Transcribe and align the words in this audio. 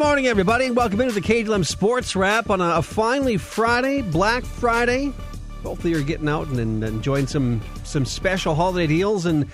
morning, 0.00 0.28
everybody. 0.28 0.64
And 0.64 0.74
welcome 0.74 0.98
into 1.02 1.12
the 1.12 1.20
KDLM 1.20 1.62
Sports 1.66 2.16
Wrap 2.16 2.48
on 2.48 2.62
a, 2.62 2.76
a 2.76 2.82
finally 2.82 3.36
Friday, 3.36 4.00
Black 4.00 4.44
Friday. 4.44 5.12
Hopefully, 5.62 5.92
you're 5.92 6.02
getting 6.02 6.26
out 6.26 6.46
and, 6.46 6.58
and 6.58 6.82
enjoying 6.82 7.26
some 7.26 7.60
some 7.84 8.06
special 8.06 8.54
holiday 8.54 8.86
deals, 8.86 9.26
and 9.26 9.46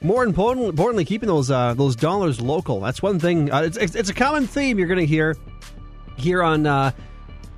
more 0.00 0.22
important, 0.22 0.68
importantly, 0.68 1.04
keeping 1.04 1.26
those 1.26 1.50
uh, 1.50 1.74
those 1.74 1.96
dollars 1.96 2.40
local. 2.40 2.78
That's 2.78 3.02
one 3.02 3.18
thing. 3.18 3.50
Uh, 3.50 3.62
it's, 3.62 3.76
it's, 3.76 3.96
it's 3.96 4.08
a 4.08 4.14
common 4.14 4.46
theme 4.46 4.78
you're 4.78 4.86
going 4.86 5.00
to 5.00 5.04
hear 5.04 5.36
here 6.16 6.44
on 6.44 6.64
uh, 6.64 6.92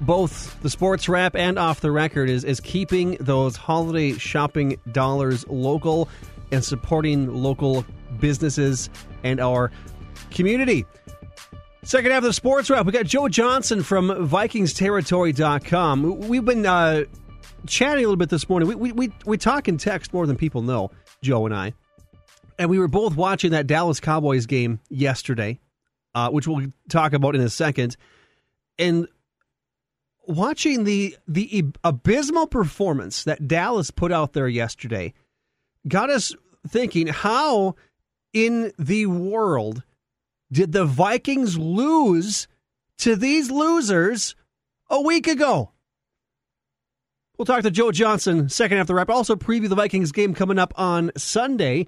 both 0.01 0.59
the 0.63 0.71
Sports 0.71 1.11
Wrap 1.11 1.37
and 1.37 1.59
off 1.59 1.83
the 1.83 1.91
record 1.91 2.31
is 2.31 2.43
is 2.45 2.59
keeping 2.59 3.19
those 3.21 3.55
holiday 3.55 4.15
shopping 4.15 4.81
dollars 4.93 5.47
local 5.49 6.09
and 6.53 6.65
supporting 6.65 7.35
local 7.35 7.85
businesses 8.19 8.89
and 9.25 9.41
our 9.41 9.71
community. 10.31 10.87
Second 11.83 12.11
half 12.11 12.19
of 12.19 12.25
the 12.25 12.35
sports 12.35 12.69
wrap, 12.69 12.85
we 12.85 12.93
got 12.93 13.07
Joe 13.07 13.27
Johnson 13.29 13.83
from 13.83 14.09
VikingsTerritory.com. 14.09 16.29
We've 16.29 16.45
been 16.45 16.67
uh, 16.67 17.05
chatting 17.67 18.05
a 18.05 18.07
little 18.07 18.17
bit 18.17 18.29
this 18.29 18.51
morning. 18.51 18.69
We, 18.69 18.75
we, 18.75 18.93
we, 18.93 19.11
we 19.25 19.39
talk 19.39 19.67
and 19.67 19.81
text 19.81 20.13
more 20.13 20.27
than 20.27 20.37
people 20.37 20.61
know, 20.61 20.91
Joe 21.23 21.47
and 21.47 21.55
I. 21.55 21.73
And 22.59 22.69
we 22.69 22.79
were 22.79 22.89
both 22.89 23.17
watching 23.17 23.53
that 23.53 23.67
Dallas 23.67 23.99
Cowboys 23.99 24.45
game 24.45 24.79
yesterday, 24.91 25.59
uh, 26.15 26.29
which 26.29 26.47
we'll 26.47 26.67
talk 26.91 27.15
about 27.15 27.35
in 27.35 27.41
a 27.41 27.49
second. 27.49 27.97
And 28.79 29.09
watching 30.27 30.85
the 30.85 31.17
the 31.27 31.65
abysmal 31.83 32.47
performance 32.47 33.25
that 33.25 33.49
Dallas 33.49 33.91
put 33.91 34.13
out 34.13 34.35
there 34.35 34.49
yesterday 34.49 35.15
got 35.89 36.11
us 36.11 36.35
thinking 36.69 37.07
how 37.07 37.77
in 38.35 38.71
the 38.79 39.07
world 39.07 39.83
did 40.53 40.73
the 40.73 40.85
Vikings 40.85 41.59
lose 41.59 42.49
to 42.99 43.17
these 43.17 43.51
losers 43.51 44.35
a 44.89 45.01
week 45.01 45.27
ago? 45.27 45.71
We'll 47.37 47.47
talk 47.47 47.63
to 47.63 47.71
Joe 47.71 47.91
Johnson 47.91 48.49
second 48.49 48.79
after 48.79 48.89
the 48.89 48.95
wrap. 48.95 49.09
Also 49.09 49.35
preview 49.35 49.69
the 49.69 49.75
Vikings 49.75 50.13
game 50.13 50.35
coming 50.35 50.59
up 50.59 50.75
on 50.77 51.11
Sunday. 51.17 51.87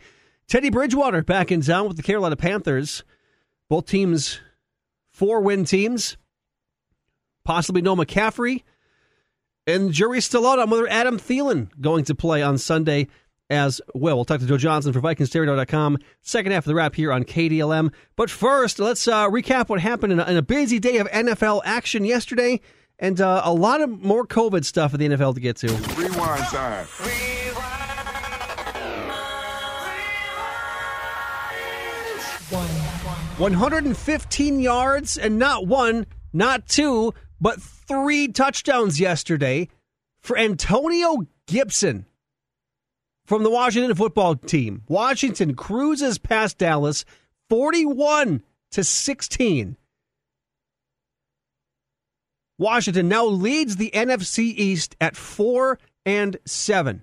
Teddy 0.49 0.71
Bridgewater 0.71 1.23
back 1.23 1.53
in 1.53 1.61
town 1.61 1.89
with 1.89 1.97
the 1.97 2.03
Carolina 2.03 2.37
Panthers. 2.37 3.05
Both 3.69 3.87
teams 3.87 4.41
four 5.11 5.41
win 5.41 5.65
teams. 5.65 6.17
Possibly 7.45 7.83
no 7.83 7.95
McCaffrey. 7.95 8.63
And 9.67 9.93
jury's 9.93 10.25
still 10.25 10.47
out 10.47 10.59
on 10.59 10.71
whether 10.71 10.89
Adam 10.89 11.19
Thielen 11.19 11.69
going 11.81 12.05
to 12.05 12.15
play 12.15 12.43
on 12.43 12.59
Sunday 12.59 13.09
as 13.51 13.81
well. 13.95 14.17
We'll 14.17 14.25
talk 14.25 14.41
to 14.41 14.47
Joe 14.47 14.57
Johnson 14.57 14.93
for 14.93 15.01
VikingsTerritory.com. 15.01 15.99
Second 16.23 16.53
half 16.53 16.65
of 16.65 16.69
the 16.69 16.75
wrap 16.75 16.95
here 16.95 17.13
on 17.13 17.25
KDLM. 17.25 17.93
But 18.17 18.31
first, 18.31 18.79
let's 18.79 19.07
uh, 19.07 19.29
recap 19.29 19.69
what 19.69 19.81
happened 19.81 20.13
in 20.13 20.21
a, 20.21 20.25
in 20.25 20.37
a, 20.37 20.43
busy 20.43 20.79
day 20.79 20.99
of 20.99 21.09
NFL 21.11 21.63
action 21.65 22.05
yesterday 22.05 22.61
and 22.99 23.21
uh, 23.21 23.43
a 23.45 23.53
lot 23.53 23.81
of 23.81 24.03
more 24.03 24.27
COVID 24.27 24.65
stuff 24.65 24.95
in 24.95 25.01
the 25.01 25.09
NFL 25.09 25.35
to 25.35 25.41
get 25.41 25.57
to. 25.57 25.69
Rewind 25.97 26.45
time. 26.45 26.87
115 33.39 34.61
yards 34.61 35.19
and 35.19 35.39
not 35.39 35.67
one, 35.67 36.07
not 36.33 36.69
two, 36.69 37.15
but 37.41 37.61
three 37.61 38.29
touchdowns 38.29 39.01
yesterday 39.01 39.69
for 40.21 40.39
Antonio 40.39 41.27
Gibson 41.47 42.07
from 43.25 43.43
the 43.43 43.51
Washington 43.51 43.95
football 43.95 44.37
team. 44.37 44.83
Washington 44.89 45.55
cruises 45.55 46.19
past 46.19 46.59
Dallas 46.59 47.05
41 47.49 48.43
to 48.73 48.85
16. 48.85 49.77
Washington 52.59 53.09
now 53.09 53.27
leads 53.27 53.77
the 53.77 53.91
NFC 53.93 54.39
East 54.39 54.97
at 55.01 55.17
4 55.17 55.79
and 56.07 56.37
7. 56.45 57.03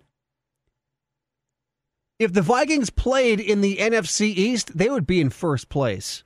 If 2.18 2.34
the 2.34 2.42
Vikings 2.42 2.90
played 2.90 3.40
in 3.40 3.62
the 3.62 3.78
NFC 3.78 4.28
East, 4.28 4.78
they 4.78 4.90
would 4.90 5.08
be 5.08 5.22
in 5.22 5.30
first 5.30 5.70
place. 5.70 6.24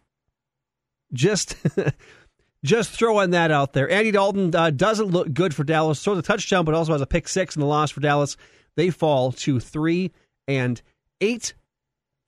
Just 1.13 1.55
just 2.65 2.89
throwing 2.89 3.31
that 3.31 3.51
out 3.51 3.73
there. 3.73 3.89
Andy 3.89 4.09
Dalton 4.09 4.55
uh, 4.55 4.71
doesn't 4.71 5.11
look 5.11 5.31
good 5.33 5.53
for 5.53 5.63
Dallas. 5.63 6.03
Throws 6.03 6.17
a 6.17 6.23
touchdown, 6.23 6.65
but 6.65 6.73
also 6.73 6.93
has 6.93 7.01
a 7.01 7.05
pick 7.05 7.27
six 7.27 7.55
in 7.55 7.59
the 7.59 7.67
loss 7.67 7.91
for 7.91 7.99
Dallas. 7.99 8.37
They 8.75 8.89
fall 8.89 9.31
to 9.33 9.59
three 9.59 10.11
and 10.47 10.81
eight. 11.21 11.53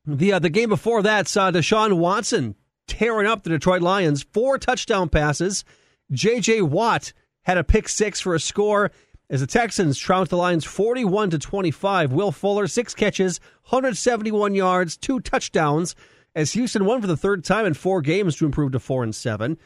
The 0.06 0.33
uh, 0.33 0.39
the 0.39 0.50
game 0.50 0.69
before 0.69 1.01
that 1.03 1.28
saw 1.28 1.51
Deshaun 1.51 1.97
Watson 1.97 2.56
tearing 2.88 3.28
up 3.28 3.44
the 3.44 3.50
Detroit 3.50 3.81
Lions, 3.81 4.23
four 4.23 4.57
touchdown 4.57 5.09
passes. 5.09 5.63
J.J. 6.11 6.61
Watt 6.61 7.13
had 7.44 7.57
a 7.57 7.63
pick 7.63 7.89
six 7.89 8.19
for 8.19 8.35
a 8.35 8.39
score 8.39 8.91
as 9.29 9.41
the 9.41 9.47
Texans 9.47 9.97
trounced 9.97 10.29
the 10.29 10.38
Lions 10.38 10.66
41 10.66 11.31
to 11.31 11.39
25. 11.39 12.11
Will 12.11 12.31
Fuller 12.31 12.67
six 12.67 12.94
catches, 12.94 13.39
171 13.69 14.53
yards, 14.53 14.97
two 14.97 15.19
touchdowns. 15.19 15.95
As 16.35 16.51
Houston 16.51 16.85
won 16.85 17.01
for 17.01 17.07
the 17.07 17.17
third 17.17 17.44
time 17.44 17.66
in 17.66 17.73
four 17.73 18.01
games 18.01 18.35
to 18.35 18.45
improve 18.45 18.73
to 18.73 18.79
four 18.79 19.03
and 19.03 19.16
seven. 19.16 19.57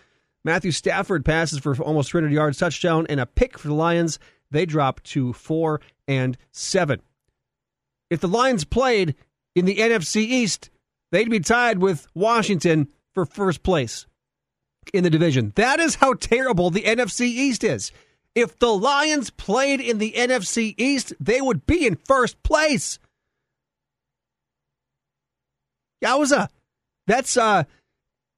Matthew 0.46 0.72
Stafford 0.72 1.26
passes 1.26 1.60
for 1.60 1.76
almost 1.78 2.12
300 2.12 2.34
yards, 2.34 2.58
touchdown, 2.58 3.06
and 3.10 3.20
a 3.20 3.26
pick 3.26 3.58
for 3.58 3.68
the 3.68 3.74
Lions. 3.74 4.20
They 4.52 4.66
drop 4.66 5.02
to 5.04 5.34
four 5.34 5.82
and 6.08 6.38
seven. 6.52 7.02
If 8.10 8.20
the 8.20 8.28
Lions 8.28 8.64
played 8.64 9.16
in 9.56 9.66
the 9.66 9.78
NFC 9.78 10.18
East, 10.18 10.70
they'd 11.12 11.30
be 11.30 11.40
tied 11.40 11.80
with 11.80 12.08
Washington 12.16 12.88
for 13.14 13.26
first 13.26 13.64
place 13.64 14.08
in 14.94 15.04
the 15.04 15.10
division. 15.10 15.54
That 15.56 15.80
is 15.80 15.96
how 15.96 16.14
terrible 16.14 16.70
the 16.70 16.84
NFC 16.84 17.22
East 17.22 17.64
is. 17.64 17.92
If 18.36 18.58
the 18.60 18.74
Lions 18.74 19.30
played 19.30 19.80
in 19.80 19.98
the 19.98 20.14
NFC 20.14 20.74
East, 20.78 21.14
they 21.20 21.42
would 21.42 21.66
be 21.66 21.86
in 21.86 21.96
first 21.96 22.42
place. 22.44 23.00
Yowza. 26.04 26.48
That's 27.08 27.38
uh 27.38 27.64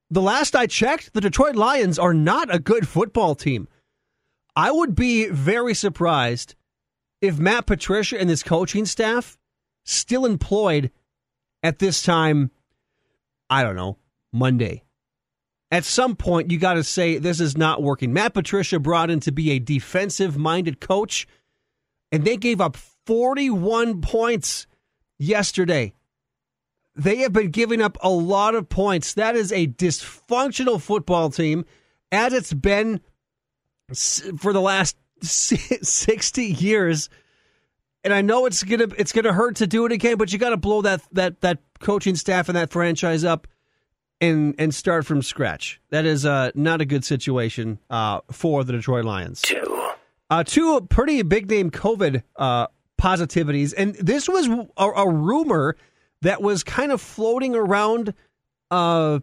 the 0.09 0.21
last 0.21 0.55
I 0.57 0.67
checked, 0.67 1.13
the 1.13 1.21
Detroit 1.21 1.55
Lions 1.55 1.97
are 1.97 2.13
not 2.13 2.53
a 2.53 2.59
good 2.59 2.85
football 2.87 3.33
team. 3.33 3.69
I 4.55 4.71
would 4.71 4.95
be 4.95 5.27
very 5.27 5.73
surprised 5.73 6.55
if 7.21 7.39
Matt 7.39 7.65
Patricia 7.65 8.19
and 8.19 8.29
his 8.29 8.43
coaching 8.43 8.85
staff 8.85 9.37
still 9.85 10.25
employed 10.25 10.91
at 11.63 11.79
this 11.79 12.01
time, 12.01 12.51
I 13.49 13.63
don't 13.63 13.75
know, 13.75 13.97
Monday. 14.33 14.83
At 15.69 15.85
some 15.85 16.17
point, 16.17 16.51
you 16.51 16.57
got 16.57 16.73
to 16.73 16.83
say 16.83 17.17
this 17.17 17.39
is 17.39 17.55
not 17.55 17.81
working. 17.81 18.11
Matt 18.11 18.33
Patricia 18.33 18.79
brought 18.79 19.09
in 19.09 19.21
to 19.21 19.31
be 19.31 19.51
a 19.51 19.59
defensive 19.59 20.37
minded 20.37 20.81
coach, 20.81 21.27
and 22.11 22.25
they 22.25 22.35
gave 22.35 22.59
up 22.59 22.75
41 22.75 24.01
points 24.01 24.67
yesterday. 25.17 25.93
They 26.93 27.17
have 27.17 27.31
been 27.31 27.51
giving 27.51 27.81
up 27.81 27.97
a 28.01 28.09
lot 28.09 28.53
of 28.53 28.67
points. 28.67 29.13
That 29.13 29.37
is 29.37 29.53
a 29.53 29.67
dysfunctional 29.67 30.81
football 30.81 31.29
team, 31.29 31.63
as 32.11 32.33
it's 32.33 32.51
been 32.51 32.99
for 33.93 34.53
the 34.53 34.61
last 34.61 34.97
60 35.21 36.45
years. 36.45 37.09
And 38.03 38.13
I 38.13 38.21
know 38.21 38.47
it's 38.47 38.63
gonna 38.63 38.87
it's 38.97 39.11
gonna 39.11 39.33
hurt 39.33 39.57
to 39.57 39.67
do 39.67 39.85
it 39.85 39.91
again, 39.91 40.17
but 40.17 40.33
you 40.33 40.39
got 40.39 40.49
to 40.49 40.57
blow 40.57 40.81
that 40.81 41.01
that 41.11 41.41
that 41.41 41.59
coaching 41.79 42.15
staff 42.15 42.49
and 42.49 42.55
that 42.55 42.71
franchise 42.71 43.23
up 43.23 43.47
and 44.21 44.55
and 44.57 44.73
start 44.73 45.05
from 45.05 45.21
scratch. 45.21 45.81
That 45.89 46.05
is 46.05 46.25
uh, 46.25 46.51
not 46.55 46.81
a 46.81 46.85
good 46.85 47.03
situation 47.03 47.79
uh, 47.89 48.21
for 48.31 48.63
the 48.63 48.73
Detroit 48.73 49.05
Lions. 49.05 49.41
Two, 49.41 49.91
uh, 50.29 50.43
two 50.43 50.81
pretty 50.89 51.21
big 51.23 51.49
name 51.49 51.69
COVID 51.69 52.23
uh, 52.37 52.67
positivities, 52.99 53.73
and 53.77 53.95
this 53.95 54.29
was 54.29 54.47
a, 54.77 54.85
a, 54.89 55.09
rumor 55.09 55.75
that 56.21 56.41
was 56.41 56.63
kind 56.63 56.91
of 56.91 57.01
floating 57.01 57.55
around 57.55 58.13
uh, 58.69 59.19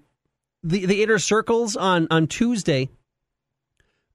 the 0.63 0.87
the 0.87 1.03
inner 1.03 1.19
circles 1.19 1.77
on 1.77 2.09
on 2.11 2.27
Tuesday 2.27 2.91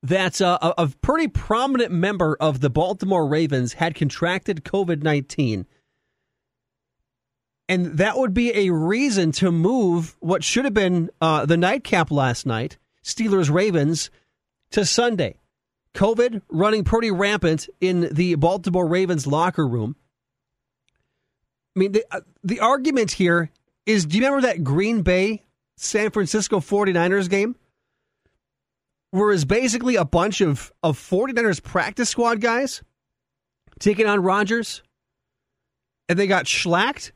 that 0.04 0.42
uh, 0.42 0.60
a, 0.62 0.84
a 0.84 0.88
pretty 1.02 1.30
prominent 1.30 1.92
member 1.92 2.38
of 2.40 2.60
the 2.60 2.70
Baltimore 2.70 3.26
Ravens 3.26 3.74
had 3.74 3.96
contracted 3.96 4.64
COVID 4.64 5.02
19. 5.02 5.66
And 7.70 7.98
that 7.98 8.18
would 8.18 8.34
be 8.34 8.54
a 8.54 8.74
reason 8.74 9.32
to 9.34 9.50
move 9.50 10.18
what 10.20 10.44
should 10.44 10.66
have 10.66 10.74
been 10.74 11.10
uh, 11.22 11.46
the 11.46 11.56
nightcap 11.56 12.12
last 12.12 12.46
night, 12.46 12.78
Steelers 13.04 13.50
Ravens, 13.50 14.12
to 14.72 14.86
Sunday. 14.86 15.38
COVID 15.96 16.42
running 16.50 16.84
pretty 16.84 17.10
rampant 17.10 17.70
in 17.80 18.14
the 18.14 18.36
Baltimore 18.36 18.88
Ravens 18.88 19.26
locker 19.26 19.66
room. 19.66 19.96
I 21.76 21.80
mean, 21.80 21.92
the, 21.94 22.06
uh, 22.12 22.22
the 22.44 22.60
argument 22.60 23.12
here 23.12 23.50
is 23.86 24.06
do 24.06 24.18
you 24.18 24.24
remember 24.24 24.48
that 24.48 24.64
Green 24.64 25.02
Bay 25.02 25.44
San 25.78 26.12
Francisco 26.12 26.60
49ers 26.60 27.30
game? 27.30 27.56
Whereas 29.14 29.46
basically 29.46 29.96
a 29.96 30.04
bunch 30.04 30.42
of, 30.42 30.74
of 30.82 30.98
49ers 30.98 31.62
practice 31.62 32.10
squad 32.10 32.42
guys 32.42 32.82
taking 33.80 34.08
on 34.08 34.24
Rodgers, 34.24 34.82
and 36.10 36.18
they 36.18 36.26
got 36.26 36.46
schlacked. 36.46 37.12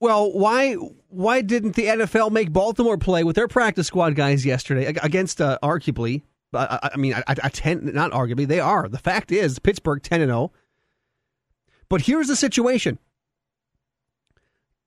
Well, 0.00 0.32
why 0.32 0.74
why 1.08 1.40
didn't 1.40 1.76
the 1.76 1.86
NFL 1.86 2.30
make 2.30 2.52
Baltimore 2.52 2.98
play 2.98 3.24
with 3.24 3.36
their 3.36 3.48
practice 3.48 3.86
squad 3.86 4.14
guys 4.14 4.46
yesterday 4.46 4.86
against 4.86 5.40
uh, 5.40 5.58
arguably? 5.62 6.22
I, 6.52 6.90
I 6.94 6.96
mean, 6.96 7.14
I, 7.14 7.22
I 7.28 7.48
tend 7.48 7.92
not 7.94 8.12
arguably 8.12 8.46
they 8.46 8.60
are. 8.60 8.88
The 8.88 8.98
fact 8.98 9.32
is, 9.32 9.58
Pittsburgh 9.58 10.02
ten 10.02 10.20
and 10.20 10.28
zero. 10.28 10.38
Oh. 10.38 10.52
But 11.88 12.02
here's 12.02 12.28
the 12.28 12.36
situation. 12.36 12.98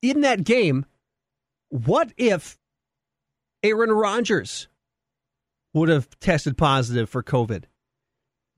In 0.02 0.22
that 0.22 0.44
game, 0.44 0.86
what 1.70 2.12
if 2.18 2.58
Aaron 3.64 3.92
Rodgers 3.92 4.68
would 5.74 5.90
have 5.90 6.08
tested 6.20 6.58
positive 6.58 7.10
for 7.10 7.24
COVID? 7.24 7.66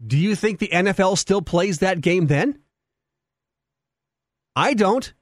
Do 0.06 0.18
you 0.18 0.36
think 0.36 0.60
the 0.60 0.68
NFL 0.68 1.18
still 1.18 1.42
plays 1.42 1.80
that 1.80 2.02
game 2.02 2.28
then? 2.28 2.60
I 4.56 4.74
don't. 4.74 5.14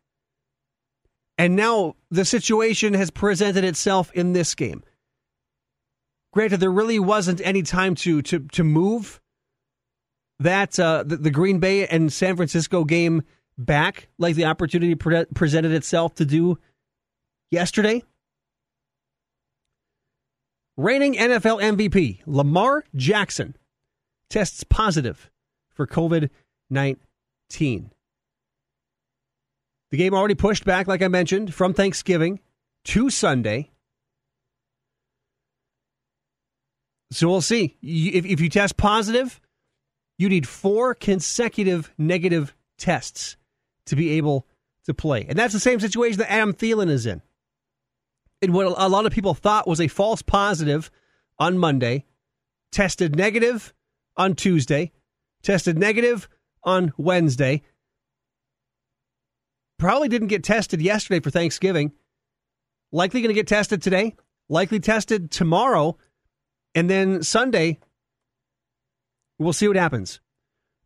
And 1.38 1.56
now 1.56 1.96
the 2.12 2.26
situation 2.26 2.94
has 2.94 3.10
presented 3.10 3.64
itself 3.64 4.12
in 4.14 4.34
this 4.34 4.54
game. 4.56 4.84
Granted, 6.32 6.60
there 6.60 6.72
really 6.72 7.00
wasn't 7.00 7.42
any 7.44 7.62
time 7.62 7.96
to 7.96 8.22
to 8.24 8.40
to 8.40 8.64
move 8.64 9.22
that 10.40 10.80
uh, 10.80 11.04
the, 11.04 11.18
the, 11.18 11.32
Green 11.32 11.60
Bay 11.60 11.88
and 11.88 12.12
San 12.12 12.36
Francisco 12.36 12.84
game 12.84 13.22
back, 13.58 14.10
like 14.18 14.36
the 14.36 14.46
opportunity 14.46 14.96
pre- 14.96 15.26
presented 15.26 15.72
itself 15.72 16.16
to 16.16 16.26
do 16.26 16.58
yesterday. 17.52 18.04
Reigning 20.76 21.14
NFL 21.14 21.62
MVP 21.62 22.22
Lamar 22.26 22.84
Jackson 22.96 23.56
tests 24.30 24.64
positive 24.64 25.30
for 25.72 25.86
COVID 25.86 26.30
19. 26.70 27.92
The 29.92 29.98
game 29.98 30.16
already 30.16 30.34
pushed 30.34 30.66
back, 30.66 30.88
like 30.88 31.04
I 31.04 31.08
mentioned, 31.08 31.54
from 31.54 31.76
Thanksgiving 31.76 32.40
to 32.86 33.12
Sunday. 33.12 33.70
So 37.12 37.30
we'll 37.30 37.42
see. 37.42 37.78
If, 37.84 38.26
if 38.26 38.42
you 38.42 38.50
test 38.50 38.76
positive, 38.76 39.40
you 40.18 40.30
need 40.30 40.48
four 40.48 40.96
consecutive 40.96 41.92
negative 42.00 42.56
tests 42.80 43.38
to 43.86 43.96
be 43.96 44.14
able 44.14 44.48
to 44.86 44.96
play. 44.96 45.28
And 45.30 45.38
that's 45.38 45.54
the 45.54 45.60
same 45.60 45.80
situation 45.80 46.18
that 46.18 46.32
Adam 46.32 46.54
Thielen 46.54 46.90
is 46.90 47.06
in. 47.06 47.22
And 48.44 48.54
what 48.54 48.66
a 48.78 48.90
lot 48.90 49.06
of 49.06 49.14
people 49.14 49.34
thought 49.34 49.70
was 49.70 49.80
a 49.80 49.88
false 49.88 50.22
positive 50.22 50.92
on 51.40 51.58
Monday, 51.58 52.04
tested 52.74 53.16
negative 53.16 53.74
on 54.18 54.36
Tuesday, 54.36 54.92
tested 55.44 55.78
negative 55.78 56.28
on 56.62 56.92
Wednesday, 56.98 57.62
probably 59.80 60.10
didn't 60.10 60.28
get 60.28 60.44
tested 60.44 60.82
yesterday 60.82 61.22
for 61.22 61.30
Thanksgiving. 61.30 61.94
Likely 62.92 63.22
going 63.22 63.30
to 63.30 63.34
get 63.34 63.48
tested 63.48 63.82
today. 63.82 64.14
Likely 64.50 64.82
tested 64.82 65.32
tomorrow. 65.32 65.98
And 66.76 66.90
then 66.90 67.24
Sunday, 67.24 67.80
we'll 69.40 69.54
see 69.54 69.70
what 69.70 69.78
happens. 69.78 70.20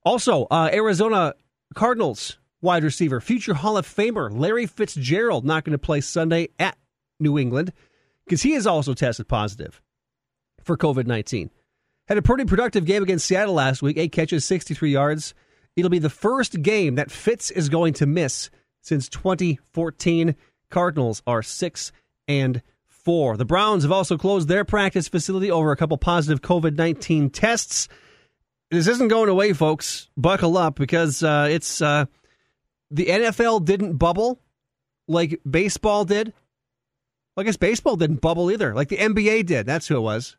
Also, 0.06 0.45
uh, 0.51 0.69
Arizona 0.71 1.33
Cardinals 1.74 2.38
wide 2.62 2.83
receiver, 2.83 3.19
future 3.19 3.56
Hall 3.56 3.77
of 3.77 3.88
Famer 3.88 4.31
Larry 4.31 4.68
Fitzgerald, 4.68 5.44
not 5.44 5.63
going 5.63 5.71
to 5.71 5.80
play 5.80 6.01
Sunday 6.01 6.50
at 6.60 6.77
New 7.19 7.38
England 7.38 7.74
because 8.25 8.42
he 8.42 8.52
has 8.52 8.68
also 8.68 8.94
tested 8.94 9.28
positive 9.28 9.81
for 10.64 10.78
COVID 10.78 11.08
19. 11.08 11.50
Had 12.08 12.18
a 12.18 12.22
pretty 12.22 12.46
productive 12.46 12.86
game 12.86 13.04
against 13.04 13.25
Seattle 13.25 13.54
last 13.54 13.81
week, 13.81 13.98
eight 13.98 14.12
catches, 14.12 14.46
63 14.46 14.92
yards. 14.92 15.34
It'll 15.75 15.90
be 15.90 16.00
the 16.00 16.10
first 16.10 16.62
game 16.62 16.96
that 16.96 17.12
Fitz 17.12 17.52
is 17.52 17.69
going 17.69 17.94
to 17.96 18.06
miss 18.06 18.50
since 18.81 19.10
2014. 19.10 20.36
Cardinals 20.72 21.22
are 21.28 21.44
6 21.44 21.92
and 22.28 22.62
4. 22.88 23.38
The 23.38 23.46
Browns 23.46 23.84
have 23.84 23.92
also 23.92 24.18
closed 24.18 24.48
their 24.48 24.66
practice 24.66 25.08
facility 25.08 25.52
over 25.52 25.72
a 25.72 25.78
couple 25.78 25.98
positive 25.98 26.42
COVID 26.42 26.75
19 26.75 27.30
tests. 27.30 27.88
This 28.70 28.88
isn't 28.88 29.08
going 29.08 29.30
away, 29.30 29.54
folks. 29.54 30.10
Buckle 30.18 30.58
up 30.58 30.75
because 30.75 31.24
uh, 31.24 31.48
it's 31.50 31.81
uh, 31.81 32.06
the 32.92 33.06
NFL 33.06 33.63
didn't 33.63 33.98
bubble 33.98 34.42
like 35.08 35.40
baseball 35.50 36.04
did. 36.06 36.34
Well, 37.38 37.44
I 37.44 37.45
guess 37.45 37.57
baseball 37.57 37.98
didn't 37.98 38.19
bubble 38.19 38.50
either, 38.50 38.74
like 38.74 38.89
the 38.89 38.98
NBA 38.98 39.45
did. 39.45 39.68
That's 39.68 39.88
who 39.88 39.95
it 39.95 40.01
was. 40.01 40.38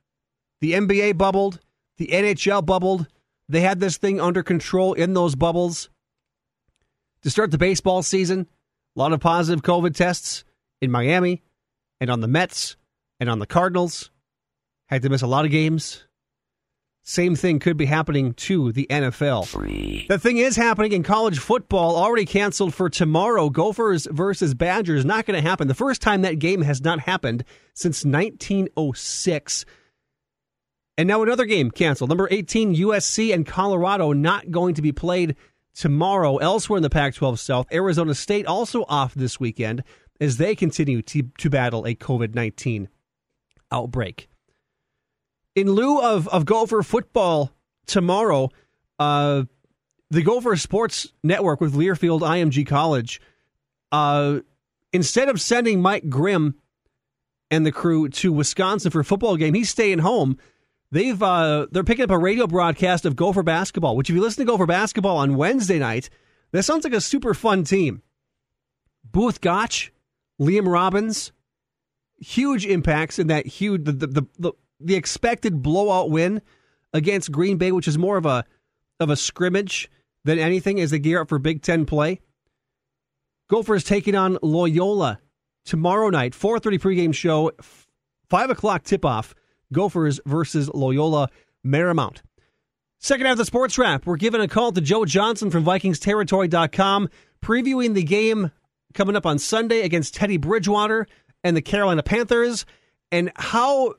The 0.61 0.73
NBA 0.73 1.17
bubbled, 1.17 1.61
the 1.97 2.09
NHL 2.09 2.67
bubbled. 2.67 3.07
They 3.49 3.61
had 3.61 3.79
this 3.79 3.99
thing 3.99 4.21
under 4.21 4.43
control 4.43 4.95
in 4.95 5.15
those 5.15 5.37
bubbles 5.37 5.91
to 7.23 7.31
start 7.31 7.53
the 7.53 7.59
baseball 7.59 8.03
season. 8.03 8.49
A 8.97 8.99
lot 8.99 9.13
of 9.13 9.21
positive 9.21 9.63
COVID 9.63 9.95
tests 9.95 10.43
in 10.81 10.91
Miami 10.91 11.45
and 12.01 12.11
on 12.11 12.21
the 12.21 12.27
Mets 12.27 12.77
and 13.21 13.31
on 13.31 13.39
the 13.39 13.47
Cardinals. 13.47 14.11
Had 14.89 15.03
to 15.03 15.09
miss 15.09 15.23
a 15.23 15.29
lot 15.29 15.45
of 15.45 15.53
games. 15.53 16.08
Same 17.09 17.37
thing 17.37 17.59
could 17.59 17.79
be 17.79 17.87
happening 17.87 18.35
to 18.35 18.71
the 18.71 18.87
NFL. 18.91 19.51
The 20.09 20.19
thing 20.19 20.37
is 20.37 20.57
happening 20.57 20.93
in 20.93 21.03
college 21.03 21.39
football, 21.39 21.97
already 21.97 22.27
canceled 22.27 22.75
for 22.75 22.91
tomorrow. 22.91 23.49
Gophers 23.49 24.07
versus 24.11 24.53
Badgers, 24.53 25.07
not 25.07 25.25
going 25.25 25.43
to 25.43 25.49
happen. 25.49 25.69
The 25.69 25.75
first 25.75 26.03
time 26.03 26.21
that 26.21 26.39
game 26.39 26.61
has 26.61 26.83
not 26.83 27.01
happened 27.01 27.45
since 27.73 28.05
1906. 28.05 29.65
And 30.99 31.09
now 31.09 31.23
another 31.23 31.47
game 31.47 31.71
canceled. 31.71 32.11
Number 32.11 32.29
18, 32.31 32.77
USC 32.77 33.33
and 33.33 33.47
Colorado, 33.47 34.13
not 34.13 34.51
going 34.51 34.75
to 34.75 34.83
be 34.83 34.93
played 34.93 35.35
tomorrow. 35.75 36.37
Elsewhere 36.37 36.77
in 36.77 36.83
the 36.83 36.91
Pac 36.91 37.15
12 37.15 37.41
South, 37.41 37.67
Arizona 37.73 38.15
State 38.15 38.45
also 38.45 38.85
off 38.87 39.15
this 39.15 39.41
weekend 39.41 39.83
as 40.21 40.37
they 40.37 40.55
continue 40.55 41.01
to, 41.01 41.23
to 41.39 41.49
battle 41.49 41.87
a 41.87 41.95
COVID 41.95 42.35
19 42.35 42.91
outbreak. 43.73 44.29
In 45.59 45.73
lieu 45.73 46.01
of, 46.01 46.29
of 46.29 46.45
Gopher 46.45 46.83
football 46.83 47.53
tomorrow, 47.87 48.51
uh, 48.99 49.45
the 50.11 50.23
Gopher 50.23 50.57
Sports 50.57 51.13
Network 51.23 51.61
with 51.61 51.75
Learfield 51.75 52.21
IMG 52.21 52.67
College, 52.67 53.21
uh, 53.91 54.41
instead 54.93 55.29
of 55.29 55.41
sending 55.41 55.83
Mike 55.83 56.09
Grimm 56.09 56.55
and 57.51 57.67
the 57.67 57.73
crew 57.73 58.09
to 58.09 58.33
Wisconsin 58.33 58.91
for 58.91 59.01
a 59.01 59.05
football 59.05 59.37
game, 59.37 59.55
he's 59.55 59.71
staying 59.71 59.99
home 59.99 60.39
They've 60.91 61.23
uh, 61.23 61.67
they're 61.71 61.85
picking 61.85 62.05
up 62.05 62.11
a 62.11 62.19
radio 62.19 62.47
broadcast 62.47 63.05
of 63.05 63.15
Gopher 63.15 63.43
basketball. 63.43 63.97
Which, 63.97 64.09
if 64.09 64.17
you 64.17 64.23
listen 64.23 64.47
to 64.47 64.51
Gopher 64.51 64.67
basketball 64.67 65.19
on 65.19 65.37
Wednesday 65.37 65.79
night, 65.79 66.09
that 66.53 66.63
sounds 66.63 66.85
like 66.85 66.95
a 66.95 67.01
super 67.01 67.35
fun 67.35 67.65
team. 67.65 68.03
Both 69.05 69.43
Gach, 69.43 69.91
Liam 70.41 70.67
Robbins, 70.67 71.33
huge 72.19 72.65
impacts 72.65 73.19
in 73.19 73.27
that 73.27 73.47
huge 73.47 73.85
the 73.85 73.93
the, 73.93 74.07
the 74.07 74.23
the, 74.39 74.53
the 74.81 74.95
expected 74.95 75.63
blowout 75.63 76.11
win 76.11 76.43
against 76.93 77.33
Green 77.33 77.57
Bay, 77.59 77.73
which 77.73 77.89
is 77.89 77.99
more 77.99 78.17
of 78.17 78.27
a 78.27 78.45
of 79.01 79.11
a 79.11 79.17
scrimmage 79.17 79.91
than 80.25 80.39
anything 80.39 80.81
as 80.81 80.91
they 80.91 80.99
gear 80.99 81.21
up 81.21 81.29
for 81.29 81.39
Big 81.39 81.63
Ten 81.63 81.87
play. 81.87 82.21
Gophers 83.49 83.85
taking 83.85 84.15
on 84.15 84.39
Loyola 84.43 85.21
tomorrow 85.65 86.11
night, 86.11 86.35
4:30 86.35 86.79
pregame 86.79 87.15
show, 87.15 87.53
five 88.29 88.51
o'clock 88.51 88.85
tip 88.85 89.05
off. 89.05 89.35
Gophers 89.73 90.21
versus 90.25 90.71
Loyola 90.73 91.29
Marymount. 91.65 92.23
Second 93.01 93.27
half 93.27 93.33
of 93.33 93.39
the 93.39 93.45
sports 93.45 93.79
wrap, 93.79 94.07
we're 94.07 94.17
giving 94.17 94.41
a 94.41 94.49
call 94.49 94.73
to 94.73 94.81
Joe 94.81 95.05
Johnson 95.05 95.51
from 95.51 95.65
VikingsTerritory.com, 95.65 97.09
previewing 97.43 97.95
the 97.95 98.03
game 98.03 98.51
coming 98.95 99.15
up 99.15 99.27
on 99.27 99.39
Sunday 99.39 99.83
against 99.83 100.15
Teddy 100.15 100.37
Bridgewater 100.37 101.07
and 101.45 101.57
the 101.57 101.63
Carolina 101.63 102.03
Panthers, 102.03 102.67
and 103.13 103.31
how 103.37 103.95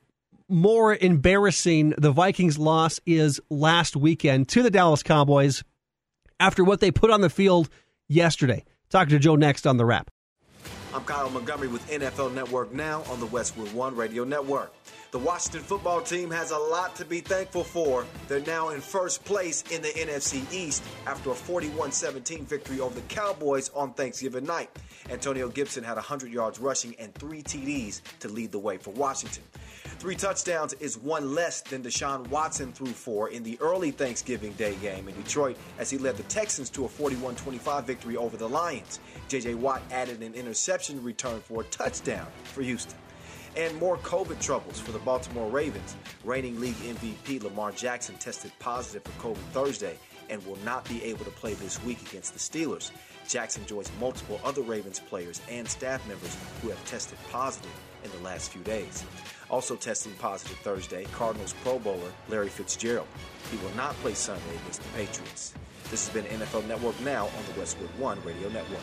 more 0.49 0.95
embarrassing 0.95 1.93
the 1.97 2.11
Vikings 2.11 2.57
loss 2.57 2.99
is 3.05 3.39
last 3.49 3.95
weekend 3.95 4.49
to 4.49 4.63
the 4.63 4.71
Dallas 4.71 5.03
Cowboys 5.03 5.63
after 6.39 6.63
what 6.63 6.79
they 6.79 6.91
put 6.91 7.11
on 7.11 7.21
the 7.21 7.29
field 7.29 7.69
yesterday. 8.07 8.65
Talking 8.89 9.11
to 9.11 9.19
Joe 9.19 9.35
next 9.35 9.67
on 9.67 9.77
the 9.77 9.85
wrap. 9.85 10.09
I'm 10.93 11.03
Kyle 11.03 11.29
Montgomery 11.29 11.67
with 11.67 11.87
NFL 11.89 12.33
Network 12.33 12.73
now 12.73 13.03
on 13.09 13.19
the 13.19 13.27
Westwood 13.27 13.71
One 13.73 13.95
Radio 13.95 14.23
Network. 14.23 14.73
The 15.11 15.17
Washington 15.17 15.61
football 15.61 16.01
team 16.01 16.29
has 16.29 16.51
a 16.51 16.57
lot 16.57 16.95
to 16.97 17.03
be 17.03 17.19
thankful 17.19 17.63
for. 17.63 18.05
They're 18.27 18.41
now 18.41 18.69
in 18.69 18.79
first 18.79 19.25
place 19.25 19.63
in 19.71 19.81
the 19.81 19.87
NFC 19.87 20.45
East 20.53 20.83
after 21.07 21.31
a 21.31 21.33
41 21.33 21.91
17 21.91 22.45
victory 22.45 22.79
over 22.79 22.93
the 22.93 23.01
Cowboys 23.07 23.69
on 23.69 23.93
Thanksgiving 23.93 24.45
night. 24.45 24.69
Antonio 25.09 25.49
Gibson 25.49 25.83
had 25.83 25.95
100 25.95 26.31
yards 26.31 26.59
rushing 26.59 26.95
and 26.99 27.11
three 27.15 27.41
TDs 27.41 28.01
to 28.19 28.27
lead 28.27 28.51
the 28.51 28.59
way 28.59 28.77
for 28.77 28.91
Washington. 28.91 29.41
Three 29.97 30.15
touchdowns 30.15 30.73
is 30.73 30.95
one 30.95 31.33
less 31.33 31.61
than 31.61 31.81
Deshaun 31.81 32.27
Watson 32.27 32.71
threw 32.71 32.85
for 32.85 33.29
in 33.29 33.41
the 33.41 33.57
early 33.61 33.89
Thanksgiving 33.89 34.53
Day 34.53 34.75
game 34.75 35.07
in 35.07 35.15
Detroit 35.15 35.57
as 35.79 35.89
he 35.89 35.97
led 35.97 36.17
the 36.17 36.23
Texans 36.23 36.69
to 36.69 36.85
a 36.85 36.87
41 36.87 37.35
25 37.35 37.83
victory 37.83 38.15
over 38.15 38.37
the 38.37 38.47
Lions. 38.47 38.99
J.J. 39.27 39.55
Watt 39.55 39.81
added 39.89 40.21
an 40.21 40.35
interception 40.35 41.03
return 41.03 41.41
for 41.41 41.61
a 41.61 41.65
touchdown 41.65 42.27
for 42.43 42.61
Houston 42.61 42.99
and 43.55 43.75
more 43.77 43.97
COVID 43.97 44.39
troubles 44.41 44.79
for 44.79 44.91
the 44.91 44.99
Baltimore 44.99 45.49
Ravens. 45.49 45.95
Reigning 46.23 46.59
league 46.59 46.75
MVP 46.75 47.43
Lamar 47.43 47.71
Jackson 47.71 48.15
tested 48.15 48.51
positive 48.59 49.03
for 49.03 49.29
COVID 49.29 49.51
Thursday 49.51 49.97
and 50.29 50.45
will 50.45 50.57
not 50.65 50.87
be 50.87 51.03
able 51.03 51.25
to 51.25 51.31
play 51.31 51.53
this 51.55 51.83
week 51.83 52.01
against 52.01 52.33
the 52.33 52.39
Steelers. 52.39 52.91
Jackson 53.27 53.65
joins 53.65 53.91
multiple 53.99 54.39
other 54.43 54.61
Ravens 54.61 54.99
players 54.99 55.41
and 55.49 55.67
staff 55.67 56.05
members 56.07 56.35
who 56.61 56.69
have 56.69 56.83
tested 56.85 57.17
positive 57.31 57.71
in 58.03 58.11
the 58.11 58.19
last 58.19 58.51
few 58.51 58.61
days. 58.63 59.03
Also 59.49 59.75
testing 59.75 60.13
positive 60.13 60.57
Thursday, 60.59 61.05
Cardinals 61.13 61.53
Pro 61.63 61.79
Bowler 61.79 62.11
Larry 62.27 62.49
Fitzgerald. 62.49 63.07
He 63.51 63.57
will 63.57 63.75
not 63.75 63.93
play 63.95 64.13
Sunday 64.13 64.55
against 64.61 64.81
the 64.81 64.89
Patriots. 64.89 65.53
This 65.89 66.07
has 66.07 66.13
been 66.13 66.25
NFL 66.25 66.67
Network 66.67 66.99
Now 67.01 67.25
on 67.25 67.53
the 67.53 67.59
Westwood 67.59 67.89
One 67.97 68.21
Radio 68.23 68.49
Network. 68.49 68.81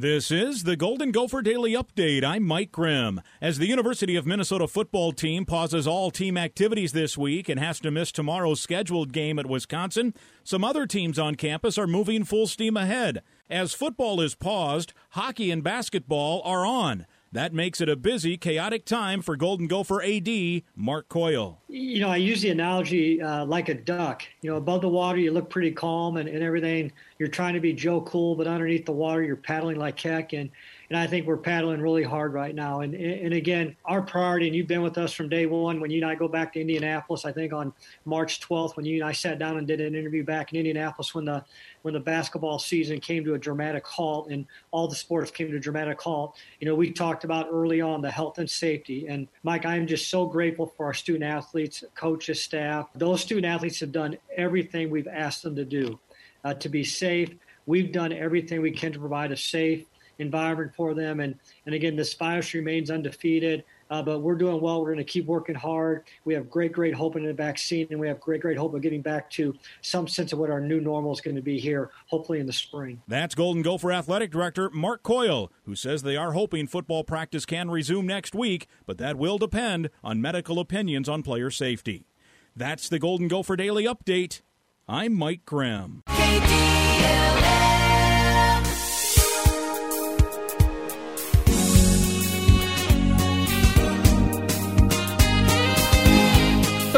This 0.00 0.30
is 0.30 0.62
the 0.62 0.76
Golden 0.76 1.12
Gopher 1.12 1.42
Daily 1.42 1.74
Update. 1.74 2.24
I'm 2.24 2.42
Mike 2.42 2.72
Grimm. 2.72 3.20
As 3.38 3.58
the 3.58 3.66
University 3.66 4.16
of 4.16 4.24
Minnesota 4.24 4.66
football 4.66 5.12
team 5.12 5.44
pauses 5.44 5.86
all 5.86 6.10
team 6.10 6.38
activities 6.38 6.92
this 6.92 7.18
week 7.18 7.50
and 7.50 7.60
has 7.60 7.80
to 7.80 7.90
miss 7.90 8.10
tomorrow's 8.10 8.62
scheduled 8.62 9.12
game 9.12 9.38
at 9.38 9.44
Wisconsin, 9.44 10.14
some 10.42 10.64
other 10.64 10.86
teams 10.86 11.18
on 11.18 11.34
campus 11.34 11.76
are 11.76 11.86
moving 11.86 12.24
full 12.24 12.46
steam 12.46 12.78
ahead. 12.78 13.20
As 13.50 13.74
football 13.74 14.22
is 14.22 14.34
paused, 14.34 14.94
hockey 15.10 15.50
and 15.50 15.62
basketball 15.62 16.40
are 16.46 16.64
on. 16.64 17.04
That 17.32 17.52
makes 17.52 17.80
it 17.80 17.88
a 17.88 17.94
busy, 17.94 18.36
chaotic 18.36 18.84
time 18.84 19.22
for 19.22 19.36
Golden 19.36 19.68
Gopher 19.68 20.02
AD 20.02 20.28
Mark 20.74 21.08
Coyle. 21.08 21.60
You 21.68 22.00
know, 22.00 22.08
I 22.08 22.16
use 22.16 22.42
the 22.42 22.50
analogy 22.50 23.22
uh, 23.22 23.44
like 23.44 23.68
a 23.68 23.74
duck. 23.74 24.24
You 24.42 24.50
know, 24.50 24.56
above 24.56 24.80
the 24.80 24.88
water, 24.88 25.18
you 25.18 25.30
look 25.30 25.48
pretty 25.48 25.70
calm 25.70 26.16
and, 26.16 26.28
and 26.28 26.42
everything. 26.42 26.90
You're 27.20 27.28
trying 27.28 27.54
to 27.54 27.60
be 27.60 27.72
Joe 27.72 28.00
Cool, 28.00 28.34
but 28.34 28.48
underneath 28.48 28.84
the 28.84 28.92
water, 28.92 29.22
you're 29.22 29.36
paddling 29.36 29.78
like 29.78 30.00
heck. 30.00 30.32
And 30.32 30.50
and 30.90 30.98
I 30.98 31.06
think 31.06 31.24
we're 31.24 31.36
paddling 31.36 31.80
really 31.80 32.02
hard 32.02 32.32
right 32.32 32.52
now. 32.52 32.80
And 32.80 32.94
and 32.94 33.32
again, 33.32 33.76
our 33.84 34.02
priority, 34.02 34.48
and 34.48 34.56
you've 34.56 34.66
been 34.66 34.82
with 34.82 34.98
us 34.98 35.12
from 35.12 35.28
day 35.28 35.46
one 35.46 35.80
when 35.80 35.88
you 35.88 36.02
and 36.02 36.10
I 36.10 36.16
go 36.16 36.26
back 36.26 36.52
to 36.54 36.60
Indianapolis. 36.60 37.24
I 37.24 37.30
think 37.30 37.52
on 37.52 37.72
March 38.04 38.40
12th, 38.40 38.76
when 38.76 38.84
you 38.84 38.96
and 38.96 39.04
I 39.04 39.12
sat 39.12 39.38
down 39.38 39.56
and 39.56 39.68
did 39.68 39.80
an 39.80 39.94
interview 39.94 40.24
back 40.24 40.52
in 40.52 40.58
Indianapolis 40.58 41.14
when 41.14 41.24
the 41.24 41.44
when 41.82 41.94
the 41.94 42.00
basketball 42.00 42.58
season 42.58 42.98
came 42.98 43.24
to 43.24 43.34
a 43.34 43.38
dramatic 43.38 43.86
halt 43.86 44.30
and 44.30 44.46
all 44.72 44.88
the 44.88 44.96
sports 44.96 45.30
came 45.30 45.48
to 45.52 45.56
a 45.56 45.60
dramatic 45.60 46.00
halt. 46.00 46.36
You 46.58 46.66
know, 46.66 46.74
we 46.74 46.90
talked 46.90 47.22
about 47.22 47.46
early 47.52 47.80
on 47.80 48.02
the 48.02 48.10
health 48.10 48.38
and 48.38 48.50
safety. 48.50 49.06
And 49.06 49.28
Mike, 49.44 49.64
I 49.64 49.76
am 49.76 49.86
just 49.86 50.10
so 50.10 50.26
grateful 50.26 50.66
for 50.76 50.86
our 50.86 50.94
student 50.94 51.24
athletes, 51.24 51.84
coaches, 51.94 52.42
staff. 52.42 52.88
Those 52.96 53.20
student 53.20 53.46
athletes 53.46 53.78
have 53.78 53.92
done 53.92 54.18
everything 54.36 54.90
we've 54.90 55.08
asked 55.08 55.44
them 55.44 55.54
to 55.54 55.64
do 55.64 56.00
uh, 56.42 56.54
to 56.54 56.68
be 56.68 56.82
safe. 56.82 57.30
We've 57.66 57.92
done 57.92 58.12
everything 58.12 58.60
we 58.60 58.72
can 58.72 58.92
to 58.92 58.98
provide 58.98 59.30
a 59.30 59.36
safe 59.36 59.84
environment 60.20 60.72
for 60.74 60.94
them. 60.94 61.20
And, 61.20 61.34
and 61.66 61.74
again, 61.74 61.96
this 61.96 62.14
virus 62.14 62.54
remains 62.54 62.90
undefeated, 62.90 63.64
uh, 63.90 64.02
but 64.02 64.20
we're 64.20 64.36
doing 64.36 64.60
well. 64.60 64.80
We're 64.80 64.92
going 64.92 64.98
to 64.98 65.04
keep 65.04 65.26
working 65.26 65.54
hard. 65.54 66.04
We 66.24 66.34
have 66.34 66.48
great, 66.50 66.72
great 66.72 66.94
hope 66.94 67.16
in 67.16 67.24
the 67.24 67.32
vaccine, 67.32 67.88
and 67.90 67.98
we 67.98 68.06
have 68.08 68.20
great, 68.20 68.40
great 68.40 68.56
hope 68.56 68.74
of 68.74 68.82
getting 68.82 69.02
back 69.02 69.30
to 69.30 69.54
some 69.82 70.06
sense 70.06 70.32
of 70.32 70.38
what 70.38 70.50
our 70.50 70.60
new 70.60 70.80
normal 70.80 71.12
is 71.12 71.20
going 71.20 71.36
to 71.36 71.42
be 71.42 71.58
here, 71.58 71.90
hopefully 72.06 72.38
in 72.38 72.46
the 72.46 72.52
spring. 72.52 73.02
That's 73.08 73.34
Golden 73.34 73.62
Gopher 73.62 73.92
Athletic 73.92 74.30
Director 74.30 74.70
Mark 74.70 75.02
Coyle, 75.02 75.50
who 75.64 75.74
says 75.74 76.02
they 76.02 76.16
are 76.16 76.32
hoping 76.32 76.66
football 76.66 77.04
practice 77.04 77.46
can 77.46 77.70
resume 77.70 78.06
next 78.06 78.34
week, 78.34 78.66
but 78.86 78.98
that 78.98 79.16
will 79.16 79.38
depend 79.38 79.90
on 80.04 80.20
medical 80.20 80.58
opinions 80.58 81.08
on 81.08 81.22
player 81.22 81.50
safety. 81.50 82.06
That's 82.54 82.88
the 82.88 82.98
Golden 82.98 83.28
Gopher 83.28 83.56
Daily 83.56 83.84
Update. 83.84 84.42
I'm 84.88 85.14
Mike 85.14 85.44
Grimm. 85.46 86.02
KDLA. 86.08 87.59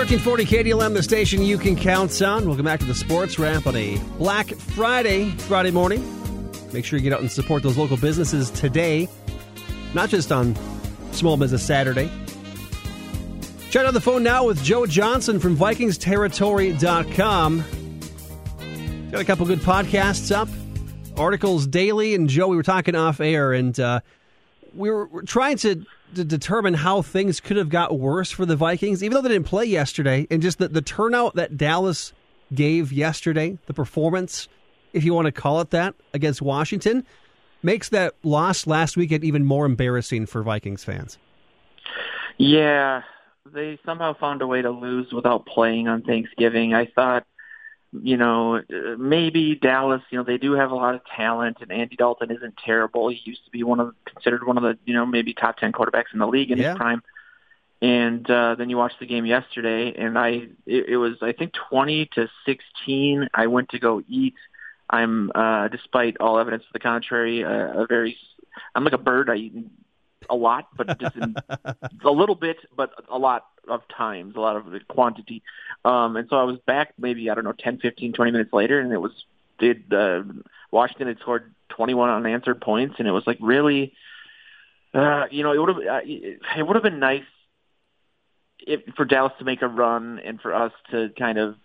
1340 0.03 0.73
KDLM, 0.73 0.95
the 0.95 1.03
station 1.03 1.43
you 1.43 1.57
can 1.57 1.77
count 1.77 2.21
on. 2.23 2.45
Welcome 2.45 2.65
back 2.65 2.81
to 2.81 2.87
the 2.87 2.95
Sports 2.95 3.39
Wrap 3.39 3.69
on 3.69 3.77
a 3.77 3.99
Black 4.19 4.49
Friday, 4.49 5.31
Friday 5.31 5.71
morning. 5.71 6.03
Make 6.73 6.85
sure 6.85 6.99
you 6.99 7.05
get 7.05 7.13
out 7.13 7.21
and 7.21 7.31
support 7.31 7.63
those 7.63 7.79
local 7.79 7.97
businesses 7.97 8.51
today, 8.51 9.09
not 9.95 10.09
just 10.09 10.33
on 10.33 10.57
Small 11.13 11.37
Business 11.37 11.65
Saturday. 11.65 12.11
Chat 13.71 13.87
on 13.87 13.95
the 13.95 14.01
phone 14.01 14.25
now 14.25 14.45
with 14.45 14.61
Joe 14.65 14.87
Johnson 14.87 15.39
from 15.39 15.57
VikingsTerritory.com. 15.57 17.65
Got 19.13 19.21
a 19.21 19.25
couple 19.25 19.47
good 19.47 19.61
podcasts 19.61 20.35
up, 20.35 20.49
articles 21.17 21.69
daily, 21.69 22.17
and 22.17 22.29
Joe, 22.29 22.49
we 22.49 22.57
were 22.57 22.65
talking 22.65 22.97
off 22.97 23.21
air, 23.21 23.53
and 23.53 23.79
uh, 23.79 24.01
we 24.75 24.91
were, 24.91 25.07
we're 25.07 25.23
trying 25.23 25.59
to 25.59 25.87
to 26.15 26.25
determine 26.25 26.75
how 26.75 27.03
things 27.03 27.41
could 27.41 27.57
have 27.57 27.69
got 27.69 27.99
worse 27.99 28.31
for 28.31 28.47
the 28.47 28.57
Vikings, 28.57 29.03
even 29.03 29.15
though 29.15 29.23
they 29.23 29.29
didn't 29.29 29.47
play 29.47 29.65
yesterday, 29.65 30.27
and 30.31 30.43
just 30.43 30.59
the, 30.59 30.69
the 30.69 30.83
turnout 30.83 31.35
that 31.35 31.57
Dallas 31.57 32.13
gave 32.55 32.93
yesterday, 32.93 33.59
the 33.67 33.75
performance, 33.75 34.49
if 34.93 35.05
you 35.05 35.15
want 35.15 35.27
to 35.27 35.33
call 35.33 35.61
it 35.61 35.71
that, 35.71 35.95
against 36.13 36.43
Washington, 36.43 37.07
makes 37.63 37.89
that 37.91 38.15
loss 38.23 38.67
last 38.67 38.97
weekend 38.97 39.25
even 39.25 39.45
more 39.45 39.65
embarrassing 39.65 40.27
for 40.27 40.43
Vikings 40.43 40.85
fans. 40.85 41.19
Yeah, 42.39 43.03
they 43.53 43.79
somehow 43.85 44.15
found 44.19 44.43
a 44.43 44.47
way 44.47 44.63
to 44.63 44.71
lose 44.71 45.13
without 45.13 45.47
playing 45.47 45.89
on 45.89 46.03
Thanksgiving. 46.03 46.75
I 46.75 46.87
thought 46.87 47.27
you 47.93 48.17
know, 48.17 48.63
maybe 48.99 49.55
Dallas, 49.55 50.03
you 50.11 50.19
know, 50.19 50.25
they 50.25 50.39
do 50.39 50.53
have 50.53 50.71
a 50.71 50.75
lot 50.75 50.95
of 50.95 51.03
talent 51.05 51.59
and 51.61 51.71
Andy 51.71 51.97
Dalton 51.97 52.31
isn't 52.31 52.57
terrible. 52.65 53.09
He 53.11 53.21
used 53.25 53.45
to 53.45 53.51
be 53.51 53.63
one 53.63 53.81
of 53.81 53.95
considered 54.07 54.47
one 54.47 54.57
of 54.57 54.63
the, 54.63 54.79
you 54.87 54.95
know, 54.95 55.05
maybe 55.05 55.35
top 55.35 55.59
10 55.59 55.73
quarterbacks 55.73 56.13
in 56.13 56.19
the 56.19 56.27
league 56.27 56.51
in 56.51 56.59
yeah. 56.59 56.71
his 56.71 56.79
prime. 56.79 57.03
And 57.83 58.29
uh 58.31 58.55
then 58.55 58.71
you 58.71 58.77
watched 58.77 59.01
the 59.01 59.07
game 59.07 59.27
yesterday 59.27 59.93
and 59.95 60.19
I 60.19 60.49
it, 60.67 60.89
it 60.89 60.97
was 60.97 61.17
I 61.21 61.33
think 61.33 61.53
20 61.71 62.07
to 62.15 62.31
16. 62.47 63.29
I 63.35 63.47
went 63.49 63.71
to 63.71 63.79
go 63.79 64.03
eat. 64.09 64.35
I'm 64.89 65.31
uh 65.35 65.69
despite 65.69 66.17
all 66.19 66.39
evidence 66.39 66.63
to 66.63 66.73
the 66.73 66.79
contrary, 66.79 67.45
uh, 67.45 67.83
a 67.83 67.87
very 67.87 68.17
I'm 68.75 68.85
like 68.85 68.95
a 68.95 68.99
bird. 68.99 69.29
I 69.29 69.35
eat 69.37 69.53
a 70.31 70.35
lot, 70.35 70.69
but 70.77 70.99
just 70.99 71.17
in 71.17 71.35
a 72.05 72.11
little 72.11 72.35
bit, 72.35 72.59
but 72.77 72.91
a 73.11 73.19
lot 73.19 73.47
of 73.69 73.83
times, 73.89 74.35
a 74.37 74.41
lot 74.41 74.57
of 74.57 74.71
the 74.71 74.81
quantity. 74.81 75.43
Um, 75.85 76.17
and 76.17 76.29
so 76.29 76.37
I 76.37 76.45
was 76.45 76.59
back 76.67 76.95
maybe, 76.99 77.31
I 77.31 77.35
don't 77.35 77.45
know, 77.45 77.53
10, 77.53 77.79
15, 77.79 78.13
20 78.13 78.31
minutes 78.31 78.53
later, 78.53 78.81
and 78.81 78.93
it 78.93 78.99
was, 78.99 79.13
did, 79.59 79.93
uh, 79.93 80.23
Washington 80.71 81.09
had 81.09 81.19
scored 81.21 81.55
21 81.71 82.11
unanswered 82.11 82.61
points, 82.61 82.97
and 82.99 83.09
it 83.09 83.13
was 83.13 83.27
like 83.27 83.39
really, 83.41 83.93
uh, 84.95 85.27
you 85.31 85.43
know, 85.43 85.53
it 85.53 85.59
would 85.59 85.69
have, 85.69 85.79
uh, 85.79 86.01
it 86.05 86.67
would 86.67 86.77
have 86.77 86.83
been 86.83 87.01
nice 87.01 87.25
if 88.67 88.81
for 88.97 89.05
Dallas 89.05 89.33
to 89.39 89.45
make 89.45 89.63
a 89.63 89.69
run 89.69 90.21
and 90.25 90.41
for 90.41 90.55
us 90.55 90.73
to 90.91 91.11
kind 91.19 91.39
of 91.39 91.57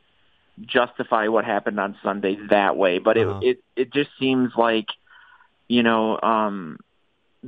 justify 0.66 1.28
what 1.28 1.46
happened 1.46 1.80
on 1.80 1.98
Sunday 2.04 2.38
that 2.50 2.76
way. 2.76 3.00
But 3.00 3.18
it, 3.18 3.28
uh-huh. 3.28 3.40
it, 3.44 3.64
it 3.76 3.94
just 3.94 4.10
seems 4.20 4.54
like, 4.58 4.88
you 5.68 5.84
know, 5.84 6.20
um, 6.22 6.80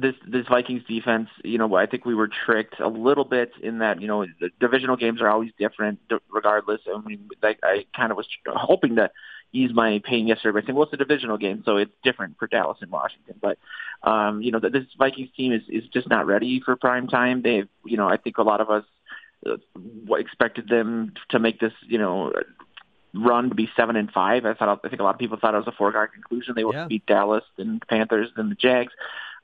this 0.01 0.15
this 0.25 0.47
Vikings 0.47 0.83
defense, 0.87 1.29
you 1.43 1.57
know, 1.57 1.75
I 1.75 1.85
think 1.85 2.05
we 2.05 2.15
were 2.15 2.29
tricked 2.29 2.79
a 2.79 2.87
little 2.87 3.25
bit 3.25 3.51
in 3.61 3.79
that, 3.79 4.01
you 4.01 4.07
know, 4.07 4.25
the 4.39 4.49
divisional 4.59 4.95
games 4.95 5.21
are 5.21 5.29
always 5.29 5.51
different 5.57 5.99
regardless. 6.29 6.81
I 6.87 6.99
mean, 7.01 7.29
I, 7.43 7.55
I 7.63 7.85
kind 7.95 8.11
of 8.11 8.17
was 8.17 8.27
hoping 8.47 8.95
to 8.95 9.11
ease 9.51 9.71
my 9.73 10.01
pain 10.03 10.27
yesterday 10.27 10.59
by 10.59 10.65
saying, 10.65 10.75
well, 10.75 10.85
it's 10.85 10.93
a 10.93 10.97
divisional 10.97 11.37
game, 11.37 11.63
so 11.65 11.77
it's 11.77 11.91
different 12.03 12.37
for 12.37 12.47
Dallas 12.47 12.77
and 12.81 12.91
Washington. 12.91 13.35
But, 13.41 13.57
um, 14.03 14.41
you 14.41 14.51
know, 14.51 14.59
this 14.59 14.85
Vikings 14.97 15.29
team 15.35 15.51
is, 15.51 15.63
is 15.67 15.89
just 15.89 16.07
not 16.07 16.27
ready 16.27 16.61
for 16.63 16.75
prime 16.75 17.07
time. 17.07 17.41
They've, 17.41 17.67
you 17.85 17.97
know, 17.97 18.07
I 18.07 18.17
think 18.17 18.37
a 18.37 18.43
lot 18.43 18.61
of 18.61 18.69
us 18.69 18.85
uh, 19.45 19.57
expected 20.15 20.69
them 20.69 21.13
to 21.29 21.39
make 21.39 21.59
this, 21.59 21.73
you 21.87 21.97
know, 21.97 22.31
run 23.13 23.49
to 23.49 23.55
be 23.55 23.69
seven 23.75 23.95
and 23.95 24.11
five. 24.11 24.45
I 24.45 24.53
thought 24.53 24.81
I 24.83 24.89
think 24.89 25.01
a 25.01 25.03
lot 25.03 25.15
of 25.15 25.19
people 25.19 25.37
thought 25.39 25.55
it 25.55 25.57
was 25.57 25.67
a 25.67 25.71
foregone 25.71 26.09
conclusion. 26.13 26.53
They 26.55 26.63
would 26.63 26.75
yeah. 26.75 26.87
beat 26.87 27.05
Dallas 27.07 27.43
and 27.57 27.81
Panthers 27.87 28.29
and 28.35 28.51
the 28.51 28.55
Jags. 28.55 28.93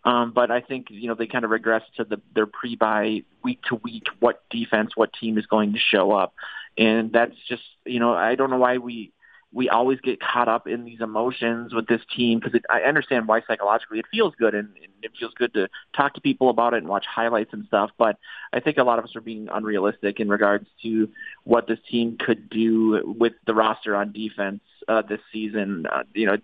Um, 0.05 0.31
but 0.31 0.51
I 0.51 0.61
think 0.61 0.87
you 0.89 1.07
know 1.07 1.15
they 1.15 1.25
kind 1.25 1.43
of 1.43 1.51
regress 1.51 1.81
to 1.97 2.03
the, 2.03 2.21
their 2.35 2.45
pre-buy 2.45 3.23
week 3.43 3.61
to 3.63 3.75
week. 3.75 4.05
What 4.19 4.43
defense, 4.49 4.91
what 4.95 5.11
team 5.13 5.37
is 5.37 5.47
going 5.47 5.73
to 5.73 5.79
show 5.79 6.11
up, 6.11 6.35
and 6.77 7.11
that's 7.11 7.35
just 7.49 7.63
you 7.85 7.99
know 7.99 8.13
I 8.13 8.35
don't 8.35 8.51
know 8.51 8.57
why 8.57 8.77
we 8.77 9.11
we 9.55 9.69
always 9.69 10.01
get 10.01 10.19
caught 10.19 10.49
up 10.49 10.67
in 10.67 10.83
these 10.83 10.99
emotions 10.99 11.73
with 11.73 11.87
this 11.87 12.01
team 12.13 12.39
because 12.39 12.59
I 12.69 12.81
understand 12.81 13.25
why 13.25 13.41
psychologically 13.47 13.99
it 13.99 14.05
feels 14.11 14.35
good 14.35 14.53
and, 14.53 14.67
and 14.67 14.93
it 15.01 15.13
feels 15.17 15.33
good 15.33 15.53
to 15.53 15.69
talk 15.95 16.13
to 16.15 16.21
people 16.21 16.49
about 16.49 16.73
it 16.73 16.79
and 16.79 16.89
watch 16.89 17.05
highlights 17.05 17.53
and 17.53 17.65
stuff. 17.67 17.89
But 17.97 18.17
I 18.51 18.59
think 18.59 18.77
a 18.77 18.83
lot 18.83 18.99
of 18.99 19.05
us 19.05 19.15
are 19.15 19.21
being 19.21 19.47
unrealistic 19.49 20.19
in 20.19 20.27
regards 20.27 20.67
to 20.83 21.07
what 21.45 21.67
this 21.67 21.79
team 21.89 22.17
could 22.19 22.49
do 22.49 23.15
with 23.17 23.31
the 23.47 23.53
roster 23.53 23.95
on 23.95 24.11
defense 24.11 24.59
uh, 24.89 25.03
this 25.03 25.21
season. 25.31 25.85
Uh, 25.89 26.03
you 26.13 26.25
know, 26.25 26.37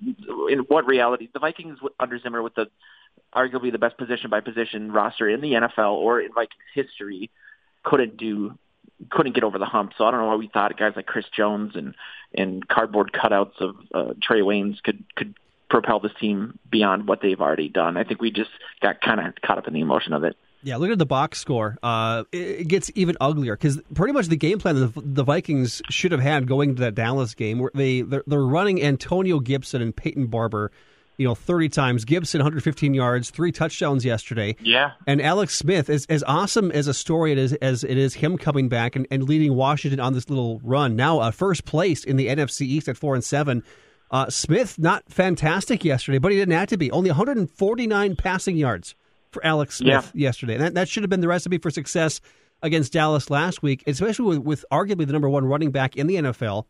in 0.47 0.59
what 0.69 0.87
reality 0.87 1.27
the 1.33 1.39
Vikings 1.39 1.79
under 1.99 2.17
Zimmer 2.17 2.41
with 2.41 2.55
the 2.55 2.67
arguably 3.35 3.73
the 3.73 3.77
best 3.77 3.97
position 3.97 4.29
by 4.29 4.39
position 4.39 4.89
roster 4.89 5.27
in 5.27 5.41
the 5.41 5.51
NFL 5.51 5.95
or 5.95 6.21
in 6.21 6.31
Vikings 6.31 6.63
history 6.73 7.29
couldn't 7.83 8.15
do 8.15 8.57
couldn't 9.09 9.33
get 9.33 9.43
over 9.43 9.57
the 9.57 9.65
hump. 9.65 9.93
So 9.97 10.05
I 10.05 10.11
don't 10.11 10.19
know 10.19 10.27
why 10.27 10.35
we 10.35 10.47
thought 10.47 10.77
guys 10.77 10.93
like 10.95 11.05
Chris 11.05 11.25
Jones 11.35 11.75
and 11.75 11.95
and 12.33 12.67
cardboard 12.67 13.11
cutouts 13.11 13.59
of 13.59 13.75
uh, 13.93 14.13
Trae 14.13 14.41
Waynes 14.41 14.81
could 14.83 15.03
could 15.15 15.35
propel 15.69 15.99
this 15.99 16.11
team 16.19 16.59
beyond 16.69 17.07
what 17.07 17.21
they've 17.21 17.39
already 17.39 17.69
done. 17.69 17.97
I 17.97 18.03
think 18.03 18.21
we 18.21 18.31
just 18.31 18.51
got 18.81 19.01
kind 19.01 19.19
of 19.19 19.33
caught 19.41 19.57
up 19.57 19.67
in 19.67 19.73
the 19.73 19.79
emotion 19.79 20.13
of 20.13 20.23
it. 20.23 20.35
Yeah, 20.63 20.75
look 20.75 20.91
at 20.91 20.99
the 20.99 21.07
box 21.07 21.39
score. 21.39 21.77
Uh, 21.81 22.25
it 22.31 22.67
gets 22.67 22.91
even 22.93 23.17
uglier 23.19 23.55
because 23.55 23.81
pretty 23.95 24.13
much 24.13 24.27
the 24.27 24.35
game 24.35 24.59
plan 24.59 24.75
the, 24.75 24.91
the 24.95 25.23
Vikings 25.23 25.81
should 25.89 26.11
have 26.11 26.21
had 26.21 26.47
going 26.47 26.75
to 26.75 26.81
that 26.81 26.93
Dallas 26.93 27.33
game, 27.33 27.57
where 27.57 27.71
they 27.73 28.01
they're, 28.01 28.23
they're 28.27 28.45
running 28.45 28.83
Antonio 28.83 29.39
Gibson 29.39 29.81
and 29.81 29.95
Peyton 29.95 30.27
Barber 30.27 30.71
you 31.21 31.27
know, 31.27 31.35
30 31.35 31.69
times. 31.69 32.03
Gibson, 32.03 32.39
115 32.39 32.95
yards, 32.95 33.29
three 33.29 33.51
touchdowns 33.51 34.03
yesterday. 34.03 34.55
Yeah. 34.59 34.93
And 35.05 35.21
Alex 35.21 35.55
Smith, 35.55 35.87
as, 35.87 36.07
as 36.07 36.23
awesome 36.23 36.71
as 36.71 36.87
a 36.87 36.95
story 36.95 37.31
it 37.31 37.37
is, 37.37 37.53
as 37.53 37.83
it 37.83 37.95
is 37.95 38.15
him 38.15 38.39
coming 38.39 38.69
back 38.69 38.95
and, 38.95 39.05
and 39.11 39.23
leading 39.23 39.55
Washington 39.55 39.99
on 39.99 40.13
this 40.13 40.29
little 40.31 40.59
run, 40.63 40.95
now 40.95 41.19
uh, 41.19 41.29
first 41.29 41.63
place 41.65 42.03
in 42.03 42.17
the 42.17 42.27
NFC 42.27 42.61
East 42.61 42.89
at 42.89 42.97
4 42.97 43.13
and 43.13 43.23
7. 43.23 43.63
Uh, 44.09 44.29
Smith, 44.31 44.79
not 44.79 45.03
fantastic 45.09 45.85
yesterday, 45.85 46.17
but 46.17 46.31
he 46.31 46.39
didn't 46.39 46.55
have 46.55 46.69
to 46.69 46.77
be. 46.77 46.89
Only 46.89 47.11
149 47.11 48.15
passing 48.15 48.57
yards 48.57 48.95
for 49.29 49.45
Alex 49.45 49.77
Smith 49.77 50.11
yeah. 50.15 50.25
yesterday. 50.27 50.55
And 50.55 50.63
that, 50.63 50.73
that 50.73 50.89
should 50.89 51.03
have 51.03 51.09
been 51.11 51.21
the 51.21 51.27
recipe 51.27 51.59
for 51.59 51.69
success 51.69 52.19
against 52.63 52.93
Dallas 52.93 53.29
last 53.29 53.61
week, 53.61 53.83
especially 53.85 54.37
with, 54.37 54.39
with 54.39 54.65
arguably 54.71 55.05
the 55.05 55.13
number 55.13 55.29
one 55.29 55.45
running 55.45 55.69
back 55.71 55.95
in 55.95 56.07
the 56.07 56.15
NFL 56.15 56.65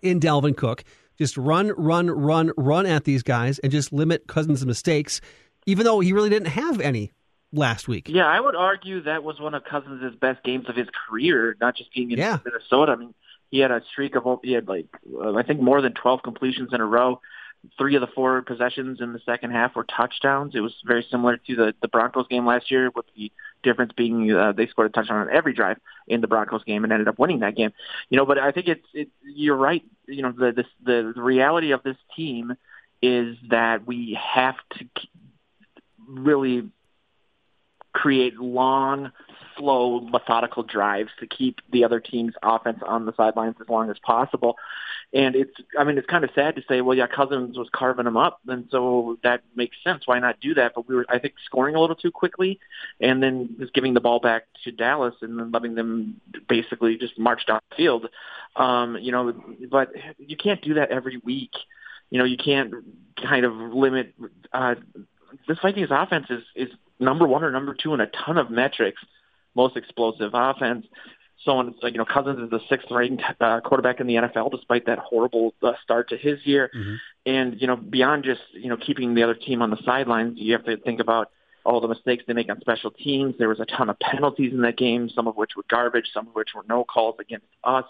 in 0.00 0.20
Dalvin 0.20 0.56
Cook. 0.56 0.84
Just 1.20 1.36
run, 1.36 1.68
run, 1.76 2.10
run, 2.10 2.52
run 2.56 2.86
at 2.86 3.04
these 3.04 3.22
guys 3.22 3.58
and 3.60 3.70
just 3.70 3.92
limit 3.92 4.26
Cousins' 4.26 4.64
mistakes, 4.64 5.20
even 5.66 5.84
though 5.84 6.00
he 6.00 6.12
really 6.12 6.30
didn't 6.30 6.48
have 6.48 6.80
any 6.80 7.12
last 7.52 7.88
week. 7.88 8.08
Yeah, 8.08 8.26
I 8.26 8.40
would 8.40 8.56
argue 8.56 9.02
that 9.02 9.22
was 9.22 9.38
one 9.38 9.54
of 9.54 9.64
Cousins' 9.64 10.14
best 10.16 10.42
games 10.42 10.68
of 10.68 10.76
his 10.76 10.88
career, 11.08 11.56
not 11.60 11.76
just 11.76 11.92
being 11.92 12.10
in 12.10 12.18
yeah. 12.18 12.38
Minnesota. 12.44 12.92
I 12.92 12.96
mean, 12.96 13.14
he 13.50 13.58
had 13.58 13.70
a 13.70 13.82
streak 13.92 14.16
of 14.16 14.24
he 14.42 14.52
had 14.52 14.66
like 14.66 14.86
uh, 15.14 15.34
I 15.34 15.42
think 15.42 15.60
more 15.60 15.82
than 15.82 15.92
12 15.92 16.22
completions 16.22 16.70
in 16.72 16.80
a 16.80 16.86
row 16.86 17.20
three 17.78 17.94
of 17.94 18.00
the 18.00 18.06
four 18.06 18.42
possessions 18.42 19.00
in 19.00 19.12
the 19.12 19.20
second 19.20 19.50
half 19.50 19.74
were 19.76 19.84
touchdowns. 19.84 20.54
It 20.54 20.60
was 20.60 20.74
very 20.84 21.06
similar 21.10 21.36
to 21.36 21.56
the 21.56 21.74
the 21.80 21.88
Broncos 21.88 22.26
game 22.28 22.46
last 22.46 22.70
year, 22.70 22.90
with 22.94 23.06
the 23.16 23.30
difference 23.62 23.92
being 23.96 24.32
uh, 24.32 24.52
they 24.52 24.66
scored 24.66 24.90
a 24.90 24.92
touchdown 24.92 25.18
on 25.18 25.30
every 25.30 25.52
drive 25.52 25.78
in 26.06 26.20
the 26.20 26.26
Broncos 26.26 26.64
game 26.64 26.84
and 26.84 26.92
ended 26.92 27.08
up 27.08 27.18
winning 27.18 27.40
that 27.40 27.56
game. 27.56 27.72
You 28.08 28.16
know, 28.16 28.26
but 28.26 28.38
I 28.38 28.52
think 28.52 28.68
it's 28.68 28.86
it, 28.92 29.08
you're 29.22 29.56
right. 29.56 29.84
You 30.06 30.22
know, 30.22 30.32
the 30.32 30.52
this, 30.52 30.66
the 30.84 31.12
the 31.14 31.22
reality 31.22 31.72
of 31.72 31.82
this 31.82 31.96
team 32.16 32.56
is 33.02 33.36
that 33.48 33.86
we 33.86 34.18
have 34.20 34.56
to 34.78 34.86
really 36.08 36.68
create 37.92 38.38
long, 38.38 39.12
slow, 39.60 40.00
methodical 40.00 40.62
drives 40.62 41.10
to 41.20 41.26
keep 41.26 41.60
the 41.70 41.84
other 41.84 42.00
team's 42.00 42.34
offense 42.42 42.80
on 42.84 43.04
the 43.06 43.12
sidelines 43.16 43.56
as 43.60 43.68
long 43.68 43.90
as 43.90 43.98
possible. 44.02 44.56
And 45.12 45.36
it's, 45.36 45.52
I 45.78 45.84
mean, 45.84 45.98
it's 45.98 46.06
kind 46.06 46.24
of 46.24 46.30
sad 46.34 46.56
to 46.56 46.62
say, 46.68 46.80
well, 46.80 46.96
yeah, 46.96 47.06
Cousins 47.06 47.58
was 47.58 47.68
carving 47.72 48.06
them 48.06 48.16
up, 48.16 48.40
and 48.46 48.68
so 48.70 49.18
that 49.22 49.42
makes 49.54 49.76
sense. 49.84 50.06
Why 50.06 50.18
not 50.18 50.40
do 50.40 50.54
that? 50.54 50.72
But 50.74 50.88
we 50.88 50.94
were, 50.94 51.04
I 51.08 51.18
think, 51.18 51.34
scoring 51.44 51.74
a 51.74 51.80
little 51.80 51.96
too 51.96 52.10
quickly, 52.10 52.58
and 53.00 53.22
then 53.22 53.56
just 53.58 53.74
giving 53.74 53.94
the 53.94 54.00
ball 54.00 54.20
back 54.20 54.44
to 54.64 54.72
Dallas 54.72 55.14
and 55.20 55.38
then 55.38 55.50
letting 55.50 55.74
them 55.74 56.20
basically 56.48 56.96
just 56.96 57.18
march 57.18 57.44
down 57.46 57.60
the 57.70 57.76
field. 57.76 58.08
Um, 58.56 58.96
you 59.00 59.12
know, 59.12 59.32
but 59.70 59.90
you 60.18 60.36
can't 60.36 60.62
do 60.62 60.74
that 60.74 60.90
every 60.90 61.20
week. 61.24 61.52
You 62.10 62.18
know, 62.18 62.24
you 62.24 62.36
can't 62.36 62.72
kind 63.20 63.44
of 63.44 63.52
limit. 63.54 64.14
Uh, 64.52 64.76
this 65.46 65.58
Vikings 65.60 65.88
offense 65.90 66.26
is 66.30 66.42
is 66.54 66.68
number 67.00 67.26
one 67.26 67.42
or 67.42 67.50
number 67.50 67.74
two 67.74 67.94
in 67.94 68.00
a 68.00 68.06
ton 68.06 68.38
of 68.38 68.50
metrics. 68.50 69.00
Most 69.54 69.76
explosive 69.76 70.30
offense 70.34 70.86
so 71.44 71.52
on. 71.52 71.74
You 71.82 71.92
know, 71.92 72.04
Cousins 72.04 72.38
is 72.40 72.50
the 72.50 72.60
sixth 72.68 72.88
ranked 72.90 73.22
uh, 73.40 73.60
quarterback 73.60 74.00
in 74.00 74.06
the 74.06 74.14
NFL, 74.14 74.50
despite 74.50 74.86
that 74.86 74.98
horrible 74.98 75.54
uh, 75.62 75.72
start 75.82 76.10
to 76.10 76.16
his 76.16 76.38
year. 76.44 76.70
Mm-hmm. 76.74 76.94
And 77.26 77.60
you 77.60 77.66
know, 77.66 77.76
beyond 77.76 78.24
just 78.24 78.42
you 78.52 78.68
know 78.68 78.76
keeping 78.76 79.14
the 79.14 79.22
other 79.22 79.34
team 79.34 79.62
on 79.62 79.70
the 79.70 79.78
sidelines, 79.84 80.38
you 80.38 80.52
have 80.52 80.64
to 80.64 80.76
think 80.78 81.00
about 81.00 81.30
all 81.64 81.80
the 81.80 81.88
mistakes 81.88 82.24
they 82.26 82.32
make 82.32 82.50
on 82.50 82.60
special 82.60 82.90
teams. 82.90 83.34
There 83.38 83.48
was 83.48 83.60
a 83.60 83.66
ton 83.66 83.90
of 83.90 83.98
penalties 83.98 84.52
in 84.52 84.62
that 84.62 84.76
game, 84.76 85.10
some 85.14 85.28
of 85.28 85.36
which 85.36 85.52
were 85.56 85.64
garbage, 85.68 86.06
some 86.12 86.28
of 86.28 86.34
which 86.34 86.50
were 86.54 86.64
no 86.68 86.84
calls 86.84 87.16
against 87.20 87.46
us. 87.64 87.84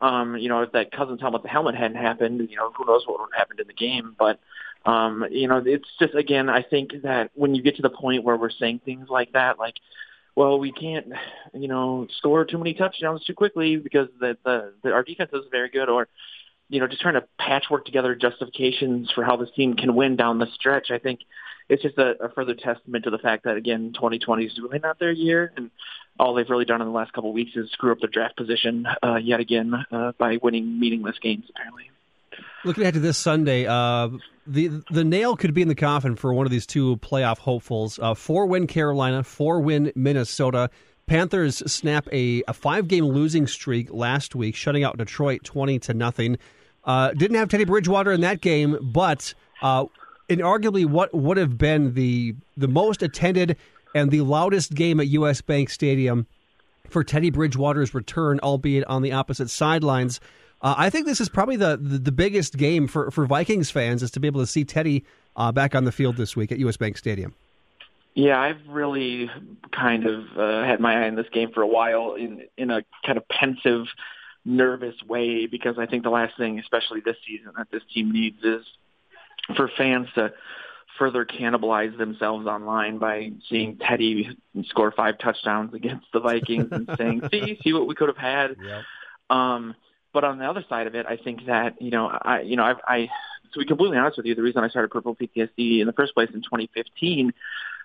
Um, 0.00 0.36
you 0.36 0.48
know, 0.48 0.62
if 0.62 0.72
that 0.72 0.90
Cousins 0.90 1.20
helmet 1.20 1.42
the 1.42 1.48
helmet 1.48 1.74
hadn't 1.74 1.96
happened, 1.96 2.48
you 2.50 2.56
know, 2.56 2.72
who 2.76 2.84
knows 2.86 3.02
what 3.06 3.20
would 3.20 3.28
have 3.32 3.38
happened 3.38 3.60
in 3.60 3.68
the 3.68 3.74
game. 3.74 4.16
But 4.18 4.40
um, 4.84 5.24
you 5.30 5.46
know, 5.46 5.62
it's 5.64 5.88
just 5.98 6.14
again, 6.14 6.48
I 6.48 6.62
think 6.62 6.90
that 7.02 7.30
when 7.34 7.54
you 7.54 7.62
get 7.62 7.76
to 7.76 7.82
the 7.82 7.90
point 7.90 8.24
where 8.24 8.36
we're 8.36 8.50
saying 8.50 8.80
things 8.84 9.08
like 9.08 9.32
that, 9.32 9.58
like 9.58 9.74
well, 10.34 10.58
we 10.58 10.72
can't, 10.72 11.06
you 11.52 11.68
know, 11.68 12.06
score 12.18 12.44
too 12.44 12.58
many 12.58 12.74
touchdowns 12.74 13.24
too 13.24 13.34
quickly 13.34 13.76
because 13.76 14.08
the, 14.18 14.36
the, 14.44 14.72
the 14.82 14.92
our 14.92 15.02
defense 15.02 15.30
isn't 15.32 15.50
very 15.50 15.68
good, 15.68 15.88
or 15.88 16.08
you 16.68 16.80
know, 16.80 16.86
just 16.86 17.02
trying 17.02 17.14
to 17.14 17.24
patchwork 17.38 17.84
together 17.84 18.14
justifications 18.14 19.10
for 19.14 19.24
how 19.24 19.36
this 19.36 19.50
team 19.54 19.74
can 19.74 19.94
win 19.94 20.16
down 20.16 20.38
the 20.38 20.46
stretch. 20.54 20.90
I 20.90 20.98
think 20.98 21.20
it's 21.68 21.82
just 21.82 21.98
a, 21.98 22.24
a 22.24 22.28
further 22.30 22.54
testament 22.54 23.04
to 23.04 23.10
the 23.10 23.18
fact 23.18 23.44
that 23.44 23.56
again, 23.56 23.92
2020 23.94 24.44
is 24.44 24.58
really 24.58 24.78
not 24.78 24.98
their 24.98 25.12
year, 25.12 25.52
and 25.56 25.70
all 26.18 26.34
they've 26.34 26.48
really 26.48 26.64
done 26.64 26.80
in 26.80 26.86
the 26.86 26.94
last 26.94 27.12
couple 27.12 27.30
of 27.30 27.34
weeks 27.34 27.50
is 27.56 27.70
screw 27.72 27.92
up 27.92 28.00
their 28.00 28.08
draft 28.08 28.36
position 28.36 28.86
uh, 29.02 29.16
yet 29.16 29.40
again 29.40 29.74
uh, 29.90 30.12
by 30.18 30.38
winning 30.42 30.80
meaningless 30.80 31.18
games. 31.20 31.44
Apparently. 31.50 31.90
Looking 32.64 32.84
ahead 32.84 32.94
to 32.94 33.00
this 33.00 33.18
Sunday, 33.18 33.66
uh, 33.66 34.08
the 34.46 34.82
the 34.90 35.04
nail 35.04 35.36
could 35.36 35.54
be 35.54 35.62
in 35.62 35.68
the 35.68 35.74
coffin 35.74 36.16
for 36.16 36.34
one 36.34 36.46
of 36.46 36.52
these 36.52 36.66
two 36.66 36.96
playoff 36.96 37.38
hopefuls. 37.38 37.98
Uh, 37.98 38.14
four 38.14 38.46
win 38.46 38.66
Carolina, 38.66 39.22
four 39.22 39.60
win 39.60 39.92
Minnesota. 39.94 40.70
Panthers 41.06 41.58
snap 41.70 42.08
a, 42.12 42.42
a 42.48 42.52
five 42.52 42.88
game 42.88 43.04
losing 43.04 43.46
streak 43.46 43.92
last 43.92 44.34
week, 44.34 44.54
shutting 44.54 44.84
out 44.84 44.98
Detroit 44.98 45.44
twenty 45.44 45.78
to 45.80 45.94
nothing. 45.94 46.38
Uh, 46.84 47.12
didn't 47.12 47.36
have 47.36 47.48
Teddy 47.48 47.64
Bridgewater 47.64 48.12
in 48.12 48.22
that 48.22 48.40
game, 48.40 48.78
but 48.92 49.34
uh, 49.60 49.84
inarguably 50.28 50.86
what 50.86 51.14
would 51.14 51.36
have 51.36 51.56
been 51.58 51.94
the 51.94 52.34
the 52.56 52.68
most 52.68 53.02
attended 53.02 53.56
and 53.94 54.10
the 54.10 54.22
loudest 54.22 54.74
game 54.74 55.00
at 55.00 55.08
U.S. 55.08 55.40
Bank 55.40 55.70
Stadium 55.70 56.26
for 56.88 57.04
Teddy 57.04 57.30
Bridgewater's 57.30 57.94
return, 57.94 58.40
albeit 58.42 58.84
on 58.86 59.02
the 59.02 59.12
opposite 59.12 59.50
sidelines. 59.50 60.20
Uh, 60.62 60.74
I 60.78 60.90
think 60.90 61.06
this 61.06 61.20
is 61.20 61.28
probably 61.28 61.56
the, 61.56 61.76
the, 61.76 61.98
the 61.98 62.12
biggest 62.12 62.56
game 62.56 62.86
for 62.86 63.10
for 63.10 63.26
Vikings 63.26 63.70
fans 63.70 64.02
is 64.02 64.10
to 64.12 64.20
be 64.20 64.28
able 64.28 64.40
to 64.40 64.46
see 64.46 64.64
Teddy 64.64 65.04
uh, 65.36 65.50
back 65.50 65.74
on 65.74 65.84
the 65.84 65.92
field 65.92 66.16
this 66.16 66.36
week 66.36 66.52
at 66.52 66.58
US 66.58 66.76
Bank 66.76 66.96
Stadium. 66.96 67.34
Yeah, 68.14 68.38
I've 68.38 68.60
really 68.68 69.30
kind 69.72 70.06
of 70.06 70.24
uh, 70.36 70.64
had 70.64 70.80
my 70.80 71.04
eye 71.04 71.08
on 71.08 71.16
this 71.16 71.28
game 71.32 71.50
for 71.52 71.62
a 71.62 71.66
while 71.66 72.14
in 72.14 72.46
in 72.56 72.70
a 72.70 72.82
kind 73.04 73.18
of 73.18 73.26
pensive, 73.28 73.86
nervous 74.44 74.94
way 75.08 75.46
because 75.46 75.78
I 75.78 75.86
think 75.86 76.04
the 76.04 76.10
last 76.10 76.36
thing, 76.36 76.58
especially 76.60 77.00
this 77.00 77.16
season, 77.26 77.52
that 77.56 77.70
this 77.72 77.82
team 77.92 78.12
needs 78.12 78.42
is 78.44 78.64
for 79.56 79.68
fans 79.76 80.08
to 80.14 80.32
further 80.98 81.24
cannibalize 81.24 81.96
themselves 81.96 82.46
online 82.46 82.98
by 82.98 83.32
seeing 83.48 83.78
Teddy 83.78 84.28
score 84.66 84.92
five 84.92 85.18
touchdowns 85.18 85.74
against 85.74 86.06
the 86.12 86.20
Vikings 86.20 86.68
and 86.70 86.88
saying, 86.96 87.22
"See, 87.32 87.58
see 87.64 87.72
what 87.72 87.88
we 87.88 87.96
could 87.96 88.08
have 88.08 88.16
had." 88.16 88.56
Yep. 88.62 88.82
Um, 89.30 89.74
but 90.12 90.24
on 90.24 90.38
the 90.38 90.44
other 90.44 90.64
side 90.68 90.86
of 90.86 90.94
it, 90.94 91.06
I 91.08 91.16
think 91.16 91.46
that 91.46 91.80
you 91.80 91.90
know, 91.90 92.06
I 92.06 92.40
you 92.40 92.56
know, 92.56 92.64
I, 92.64 92.74
I 92.86 93.08
to 93.52 93.58
be 93.58 93.66
completely 93.66 93.98
honest 93.98 94.16
with 94.16 94.26
you, 94.26 94.34
the 94.34 94.42
reason 94.42 94.64
I 94.64 94.68
started 94.68 94.90
Purple 94.90 95.14
PTSD 95.14 95.80
in 95.80 95.86
the 95.86 95.92
first 95.92 96.14
place 96.14 96.30
in 96.32 96.40
2015 96.42 97.32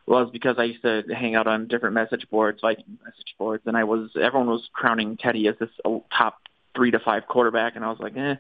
was 0.06 0.30
because 0.32 0.56
I 0.58 0.64
used 0.64 0.84
to 0.84 1.04
hang 1.14 1.36
out 1.36 1.48
on 1.48 1.68
different 1.68 1.94
message 1.94 2.28
boards, 2.30 2.60
like 2.64 2.78
message 3.04 3.36
boards, 3.38 3.64
and 3.66 3.76
I 3.76 3.84
was 3.84 4.12
everyone 4.20 4.48
was 4.48 4.68
crowning 4.74 5.18
Teddy 5.18 5.48
as 5.48 5.56
this 5.60 5.70
top 6.18 6.38
three 6.76 6.92
to 6.92 7.00
five 7.00 7.28
quarterback, 7.28 7.76
and 7.76 7.84
I 7.84 7.90
was 7.90 8.00
like, 8.00 8.16
eh, 8.16 8.36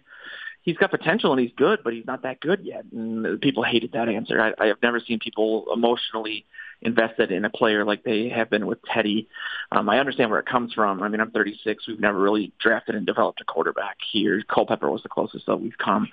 he's 0.62 0.78
got 0.78 0.92
potential 0.92 1.32
and 1.32 1.42
he's 1.42 1.52
good, 1.56 1.80
but 1.84 1.94
he's 1.94 2.06
not 2.06 2.24
that 2.24 2.40
good 2.40 2.62
yet. 2.64 2.86
And 2.92 3.42
people 3.42 3.64
hated 3.64 3.94
that 3.94 4.10
answer. 4.10 4.40
I, 4.40 4.54
I 4.64 4.68
have 4.68 4.82
never 4.82 5.00
seen 5.00 5.20
people 5.20 5.66
emotionally 5.74 6.46
invested 6.82 7.32
in 7.32 7.46
a 7.46 7.50
player 7.50 7.84
like 7.84 8.04
they 8.04 8.30
have 8.30 8.50
been 8.50 8.68
with 8.68 8.80
Teddy. 8.84 9.28
Um, 9.72 9.90
I 9.90 10.00
understand 10.00 10.30
where 10.30 10.40
it 10.40 10.46
comes 10.46 10.74
from. 10.74 11.02
I 11.02 11.08
mean, 11.08 11.20
I'm 11.20 11.32
36. 11.32 11.88
We've 11.88 12.00
never 12.00 12.20
really 12.20 12.54
drafted 12.60 12.96
and 12.96 13.06
developed 13.06 13.42
a 13.42 13.46
quarterback 13.46 13.98
here. 14.12 14.42
Culpepper 14.48 14.90
was 14.90 15.04
the 15.04 15.10
closest 15.10 15.46
that 15.48 15.58
we've 15.58 15.78
come. 15.78 16.08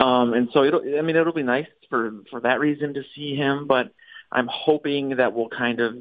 Um, 0.00 0.34
and 0.34 0.48
so 0.52 0.64
it'll, 0.64 0.80
I 0.80 1.02
mean, 1.02 1.16
it'll 1.16 1.32
be 1.32 1.42
nice 1.42 1.68
for, 1.88 2.12
for 2.30 2.40
that 2.40 2.60
reason 2.60 2.94
to 2.94 3.02
see 3.14 3.36
him, 3.36 3.66
but 3.66 3.92
I'm 4.30 4.48
hoping 4.50 5.16
that 5.16 5.32
we'll 5.32 5.48
kind 5.48 5.80
of 5.80 5.96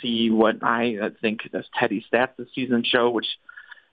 see 0.00 0.30
what 0.30 0.56
I 0.62 1.10
think 1.20 1.40
as 1.52 1.64
Teddy 1.78 2.04
stats 2.10 2.36
this 2.38 2.48
season 2.54 2.84
show, 2.84 3.10
which 3.10 3.26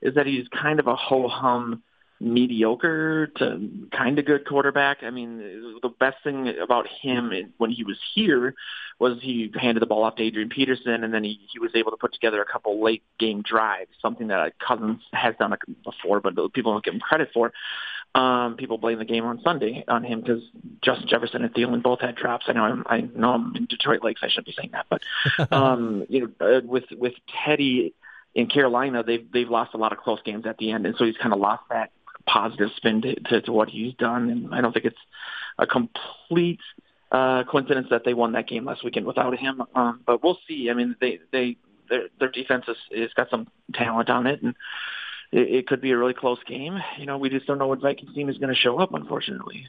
is 0.01 0.15
that 0.15 0.27
he's 0.27 0.47
kind 0.49 0.79
of 0.79 0.87
a 0.87 0.95
ho-hum 0.95 1.83
mediocre 2.19 3.27
to 3.37 3.69
kind 3.91 4.17
of 4.17 4.25
good 4.25 4.45
quarterback. 4.47 5.03
I 5.03 5.09
mean, 5.09 5.37
the 5.81 5.89
best 5.89 6.17
thing 6.23 6.53
about 6.61 6.87
him 6.87 7.31
when 7.57 7.69
he 7.69 7.83
was 7.83 7.97
here 8.15 8.55
was 8.99 9.19
he 9.21 9.51
handed 9.55 9.81
the 9.81 9.85
ball 9.85 10.03
off 10.03 10.15
to 10.15 10.23
Adrian 10.23 10.49
Peterson, 10.49 11.03
and 11.03 11.13
then 11.13 11.23
he, 11.23 11.39
he 11.51 11.59
was 11.59 11.71
able 11.75 11.91
to 11.91 11.97
put 11.97 12.13
together 12.13 12.41
a 12.41 12.45
couple 12.45 12.83
late 12.83 13.03
game 13.19 13.43
drives, 13.43 13.91
something 14.01 14.27
that 14.27 14.57
Cousins 14.59 15.01
has 15.11 15.35
done 15.37 15.55
before, 15.83 16.19
but 16.19 16.35
people 16.53 16.73
don't 16.73 16.83
give 16.83 16.93
him 16.93 16.99
credit 16.99 17.29
for. 17.33 17.53
Um, 18.15 18.55
people 18.55 18.79
blame 18.79 18.97
the 18.97 19.05
game 19.05 19.25
on 19.25 19.41
Sunday 19.43 19.83
on 19.87 20.03
him 20.03 20.21
because 20.21 20.41
Justin 20.81 21.07
Jefferson 21.07 21.43
and 21.43 21.53
Thielen 21.53 21.83
both 21.83 22.01
had 22.01 22.15
drops. 22.15 22.45
I 22.47 22.53
know 22.53 22.63
I'm, 22.63 22.83
I 22.87 23.01
know 23.01 23.33
I'm 23.33 23.55
in 23.55 23.65
Detroit 23.65 24.03
Lakes. 24.03 24.21
I 24.23 24.29
shouldn't 24.29 24.47
be 24.47 24.55
saying 24.57 24.71
that, 24.71 24.87
but 24.89 25.01
um, 25.51 26.05
you 26.09 26.21
know, 26.39 26.47
uh, 26.47 26.61
with 26.63 26.85
with 26.91 27.13
Teddy 27.45 27.93
in 28.33 28.47
Carolina, 28.47 29.03
they've 29.03 29.31
they've 29.31 29.49
lost 29.49 29.75
a 29.75 29.77
lot 29.77 29.91
of 29.91 29.99
close 29.99 30.19
games 30.23 30.47
at 30.47 30.57
the 30.57 30.71
end, 30.71 30.87
and 30.87 30.95
so 30.97 31.05
he's 31.05 31.17
kind 31.17 31.33
of 31.33 31.39
lost 31.39 31.63
that 31.69 31.91
positive 32.27 32.69
spin 32.75 33.01
to, 33.01 33.15
to, 33.15 33.41
to 33.41 33.51
what 33.51 33.69
he's 33.69 33.93
done. 33.95 34.29
And 34.29 34.53
I 34.53 34.61
don't 34.61 34.73
think 34.73 34.85
it's 34.85 34.97
a 35.57 35.65
complete 35.65 36.59
uh, 37.11 37.43
coincidence 37.49 37.87
that 37.89 38.03
they 38.03 38.13
won 38.13 38.33
that 38.33 38.47
game 38.47 38.65
last 38.65 38.83
weekend 38.83 39.05
without 39.05 39.37
him. 39.37 39.63
Um, 39.73 40.01
but 40.05 40.23
we'll 40.23 40.37
see. 40.47 40.69
I 40.69 40.73
mean, 40.73 40.95
they 40.99 41.19
they 41.31 41.57
their, 41.89 42.09
their 42.19 42.29
defense 42.29 42.65
has, 42.67 42.77
has 42.95 43.13
got 43.15 43.29
some 43.29 43.47
talent 43.73 44.09
on 44.09 44.27
it, 44.27 44.41
and 44.41 44.55
it, 45.31 45.47
it 45.55 45.67
could 45.67 45.81
be 45.81 45.91
a 45.91 45.97
really 45.97 46.13
close 46.13 46.39
game. 46.45 46.77
You 46.99 47.05
know, 47.05 47.17
we 47.17 47.29
just 47.29 47.47
don't 47.47 47.57
know 47.57 47.67
what 47.67 47.81
Vikings 47.81 48.13
team 48.13 48.29
is 48.29 48.37
going 48.37 48.53
to 48.53 48.59
show 48.59 48.77
up, 48.79 48.93
unfortunately. 48.93 49.67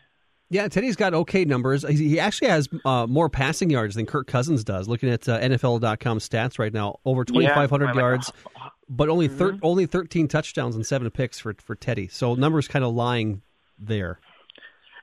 Yeah, 0.50 0.66
Teddy's 0.68 0.96
got 0.96 1.12
okay 1.12 1.44
numbers. 1.44 1.86
He 1.86 2.18
actually 2.18 2.48
has 2.48 2.68
uh, 2.84 3.06
more 3.06 3.28
passing 3.28 3.68
yards 3.68 3.96
than 3.96 4.06
Kirk 4.06 4.26
Cousins 4.26 4.64
does. 4.64 4.88
Looking 4.88 5.10
at 5.10 5.28
uh, 5.28 5.38
NFL.com 5.40 6.20
stats 6.20 6.58
right 6.58 6.72
now, 6.72 7.00
over 7.04 7.24
2,500 7.24 7.84
yeah, 7.86 7.94
yards, 7.94 8.32
like, 8.54 8.72
but 8.88 9.10
only 9.10 9.28
thir- 9.28 9.52
mm-hmm. 9.52 9.66
only 9.66 9.84
13 9.84 10.26
touchdowns 10.26 10.74
and 10.74 10.86
seven 10.86 11.10
picks 11.10 11.38
for 11.38 11.54
for 11.58 11.74
Teddy. 11.74 12.08
So 12.08 12.34
numbers 12.34 12.66
kind 12.66 12.84
of 12.84 12.94
lying 12.94 13.42
there. 13.78 14.20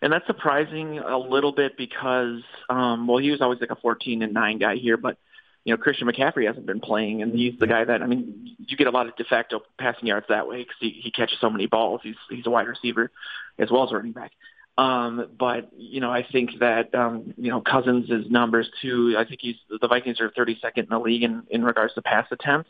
And 0.01 0.11
that's 0.11 0.25
surprising 0.27 0.99
a 0.99 1.17
little 1.17 1.51
bit 1.51 1.77
because, 1.77 2.41
um, 2.69 3.07
well, 3.07 3.17
he 3.17 3.31
was 3.31 3.41
always 3.41 3.59
like 3.59 3.71
a 3.71 3.75
14 3.75 4.21
and 4.21 4.33
nine 4.33 4.59
guy 4.59 4.75
here, 4.75 4.97
but 4.97 5.17
you 5.63 5.73
know, 5.73 5.77
Christian 5.77 6.07
McCaffrey 6.07 6.45
hasn't 6.45 6.67
been 6.67 6.79
playing, 6.79 7.23
and 7.23 7.33
he's 7.33 7.57
the 7.59 7.65
guy 7.65 7.83
that 7.83 8.03
I 8.03 8.05
mean, 8.05 8.55
you 8.59 8.77
get 8.77 8.85
a 8.85 8.91
lot 8.91 9.07
of 9.07 9.15
de 9.15 9.23
facto 9.23 9.61
passing 9.79 10.07
yards 10.07 10.27
that 10.29 10.47
way 10.47 10.59
because 10.59 10.75
he, 10.79 11.01
he 11.03 11.11
catches 11.11 11.39
so 11.39 11.49
many 11.49 11.65
balls. 11.65 12.01
He's 12.03 12.15
he's 12.29 12.45
a 12.45 12.51
wide 12.51 12.67
receiver 12.67 13.11
as 13.57 13.71
well 13.71 13.83
as 13.83 13.91
a 13.91 13.95
running 13.95 14.11
back. 14.11 14.31
Um, 14.77 15.27
but 15.39 15.69
you 15.77 16.01
know, 16.01 16.11
I 16.11 16.25
think 16.29 16.51
that 16.59 16.93
um, 16.93 17.33
you 17.37 17.49
know 17.49 17.61
Cousins' 17.61 18.09
numbers 18.29 18.69
too. 18.81 19.15
I 19.17 19.23
think 19.23 19.39
he's 19.41 19.55
the 19.69 19.87
Vikings 19.87 20.19
are 20.19 20.29
32nd 20.29 20.77
in 20.77 20.85
the 20.89 20.99
league 20.99 21.23
in 21.23 21.43
in 21.49 21.63
regards 21.63 21.93
to 21.93 22.01
pass 22.01 22.27
attempts, 22.31 22.69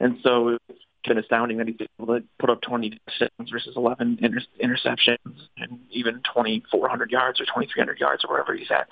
and 0.00 0.18
so 0.22 0.58
kind 1.06 1.18
of 1.18 1.24
astounding 1.24 1.58
that 1.58 1.68
he's 1.68 1.76
able 1.98 2.14
to 2.14 2.24
put 2.38 2.50
up 2.50 2.60
20 2.60 2.90
touchdowns 2.90 3.50
versus 3.50 3.74
11 3.76 4.18
inter- 4.20 4.40
interceptions 4.62 5.48
and 5.56 5.80
even 5.90 6.16
2,400 6.34 7.10
yards 7.10 7.40
or 7.40 7.44
2,300 7.46 7.98
yards 7.98 8.24
or 8.24 8.30
wherever 8.30 8.54
he's 8.54 8.70
at. 8.70 8.86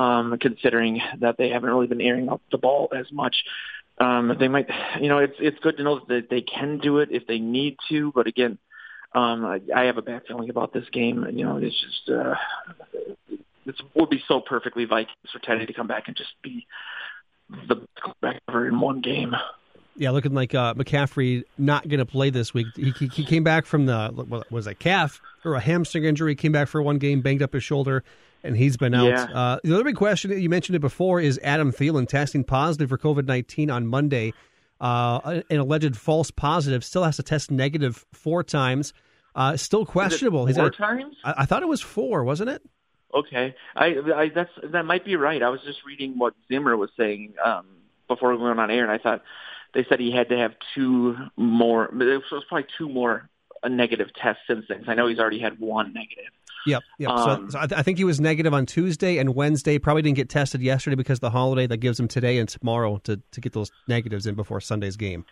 Um, 0.00 0.36
considering 0.40 1.00
that 1.20 1.36
they 1.38 1.50
haven't 1.50 1.70
really 1.70 1.86
been 1.86 2.00
airing 2.00 2.28
up 2.28 2.42
the 2.50 2.58
ball 2.58 2.88
as 2.96 3.06
much, 3.12 3.36
um, 3.98 4.36
they 4.38 4.48
might, 4.48 4.68
you 5.00 5.08
know, 5.08 5.18
it's 5.18 5.36
it's 5.38 5.58
good 5.60 5.76
to 5.78 5.82
know 5.82 6.00
that 6.08 6.28
they 6.28 6.42
can 6.42 6.78
do 6.78 6.98
it 6.98 7.08
if 7.12 7.26
they 7.26 7.38
need 7.38 7.76
to. 7.88 8.12
But 8.14 8.26
again, 8.26 8.58
um, 9.16 9.46
I, 9.46 9.60
I 9.74 9.84
have 9.84 9.96
a 9.96 10.02
bad 10.02 10.22
feeling 10.28 10.50
about 10.50 10.74
this 10.74 10.84
game. 10.92 11.26
You 11.32 11.46
know, 11.46 11.56
it's 11.56 11.74
just 11.80 12.10
uh, 12.10 12.34
it 13.64 13.74
would 13.94 14.10
be 14.10 14.22
so 14.28 14.40
perfectly 14.40 14.84
Vikings 14.84 15.16
for 15.32 15.38
Teddy 15.38 15.64
to 15.64 15.72
come 15.72 15.86
back 15.86 16.04
and 16.06 16.16
just 16.16 16.34
be 16.42 16.66
the 17.66 17.76
back 18.20 18.42
ever 18.48 18.68
in 18.68 18.78
one 18.78 19.00
game. 19.00 19.34
Yeah, 19.96 20.10
looking 20.10 20.34
like 20.34 20.54
uh, 20.54 20.74
McCaffrey 20.74 21.44
not 21.56 21.88
going 21.88 22.00
to 22.00 22.04
play 22.04 22.28
this 22.28 22.52
week. 22.52 22.66
He, 22.76 22.90
he, 22.90 23.06
he, 23.06 23.24
came 23.24 23.42
back 23.42 23.64
from 23.64 23.86
the 23.86 24.10
what 24.10 24.52
was 24.52 24.66
a 24.66 24.74
calf 24.74 25.22
or 25.42 25.54
a 25.54 25.60
hamstring 25.60 26.04
injury. 26.04 26.34
Came 26.34 26.52
back 26.52 26.68
for 26.68 26.82
one 26.82 26.98
game, 26.98 27.22
banged 27.22 27.42
up 27.42 27.54
his 27.54 27.64
shoulder, 27.64 28.04
and 28.44 28.54
he's 28.54 28.76
been 28.76 28.92
out. 28.92 29.08
Yeah. 29.08 29.24
Uh, 29.34 29.58
the 29.64 29.72
other 29.74 29.84
big 29.84 29.96
question 29.96 30.38
you 30.38 30.50
mentioned 30.50 30.76
it 30.76 30.80
before 30.80 31.22
is 31.22 31.40
Adam 31.42 31.72
Thielen 31.72 32.06
testing 32.06 32.44
positive 32.44 32.90
for 32.90 32.98
COVID 32.98 33.24
nineteen 33.24 33.70
on 33.70 33.86
Monday. 33.86 34.34
Uh, 34.78 35.40
an 35.48 35.58
alleged 35.58 35.96
false 35.96 36.30
positive 36.30 36.84
still 36.84 37.04
has 37.04 37.16
to 37.16 37.22
test 37.22 37.50
negative 37.50 38.04
four 38.12 38.44
times. 38.44 38.92
Uh, 39.36 39.54
still 39.54 39.84
questionable. 39.84 40.46
He's 40.46 40.56
four 40.56 40.70
times? 40.70 41.14
I, 41.22 41.34
I, 41.38 41.44
thought 41.44 41.62
it 41.62 41.68
was 41.68 41.82
four, 41.82 42.24
wasn't 42.24 42.48
it? 42.48 42.62
Okay, 43.14 43.54
I, 43.76 43.86
I 44.14 44.30
that's 44.34 44.50
that 44.64 44.86
might 44.86 45.04
be 45.04 45.14
right. 45.16 45.42
I 45.42 45.50
was 45.50 45.60
just 45.60 45.84
reading 45.86 46.18
what 46.18 46.34
Zimmer 46.48 46.74
was 46.74 46.88
saying 46.96 47.34
um, 47.44 47.66
before 48.08 48.34
we 48.34 48.42
went 48.42 48.58
on 48.58 48.70
air, 48.70 48.82
and 48.82 48.90
I 48.90 48.96
thought 48.96 49.22
they 49.74 49.84
said 49.88 50.00
he 50.00 50.10
had 50.10 50.30
to 50.30 50.38
have 50.38 50.54
two 50.74 51.16
more. 51.36 51.84
It 51.84 52.22
was 52.32 52.44
probably 52.48 52.66
two 52.78 52.88
more 52.88 53.28
uh, 53.62 53.68
negative 53.68 54.08
tests 54.14 54.42
since 54.48 54.64
then. 54.70 54.84
I 54.88 54.94
know 54.94 55.06
he's 55.06 55.18
already 55.18 55.38
had 55.38 55.60
one 55.60 55.92
negative. 55.92 56.32
Yep. 56.66 56.82
Yep. 56.98 57.10
Um, 57.10 57.50
so, 57.50 57.50
so 57.50 57.58
I, 57.62 57.66
th- 57.66 57.78
I, 57.78 57.82
think 57.82 57.98
he 57.98 58.04
was 58.04 58.20
negative 58.20 58.52
on 58.52 58.64
Tuesday 58.64 59.18
and 59.18 59.34
Wednesday. 59.34 59.78
Probably 59.78 60.02
didn't 60.02 60.16
get 60.16 60.30
tested 60.30 60.62
yesterday 60.62 60.96
because 60.96 61.18
of 61.18 61.20
the 61.20 61.30
holiday. 61.30 61.66
That 61.66 61.76
gives 61.76 62.00
him 62.00 62.08
today 62.08 62.38
and 62.38 62.48
tomorrow 62.48 62.98
to 63.04 63.20
to 63.32 63.40
get 63.40 63.52
those 63.52 63.70
negatives 63.86 64.26
in 64.26 64.34
before 64.34 64.62
Sunday's 64.62 64.96
game. 64.96 65.26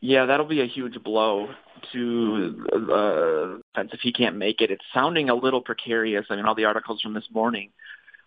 Yeah, 0.00 0.26
that'll 0.26 0.46
be 0.46 0.60
a 0.60 0.66
huge 0.66 1.02
blow 1.02 1.48
to 1.92 2.66
uh, 2.72 3.58
defense 3.74 3.90
if 3.92 4.00
he 4.00 4.12
can't 4.12 4.36
make 4.36 4.60
it. 4.60 4.70
It's 4.70 4.84
sounding 4.92 5.30
a 5.30 5.34
little 5.34 5.60
precarious. 5.60 6.26
I 6.30 6.36
mean, 6.36 6.46
all 6.46 6.54
the 6.54 6.64
articles 6.64 7.00
from 7.00 7.14
this 7.14 7.28
morning 7.32 7.70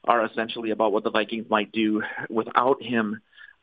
are 0.03 0.25
essentially 0.25 0.71
about 0.71 0.91
what 0.91 1.03
the 1.03 1.11
Vikings 1.11 1.49
might 1.49 1.71
do 1.71 2.03
without 2.29 2.81
him 2.81 3.21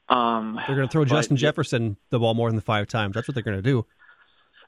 um, 0.09 0.59
they're 0.67 0.77
going 0.77 0.89
to 0.89 0.93
throw 0.93 1.05
Justin 1.05 1.37
Jefferson 1.37 1.97
the 2.11 2.19
ball 2.19 2.35
more 2.35 2.51
than 2.51 2.61
five 2.61 2.89
times. 2.89 3.15
That's 3.15 3.27
what 3.27 3.35
they're 3.35 3.43
going 3.43 3.57
to 3.57 3.63
do. 3.63 3.87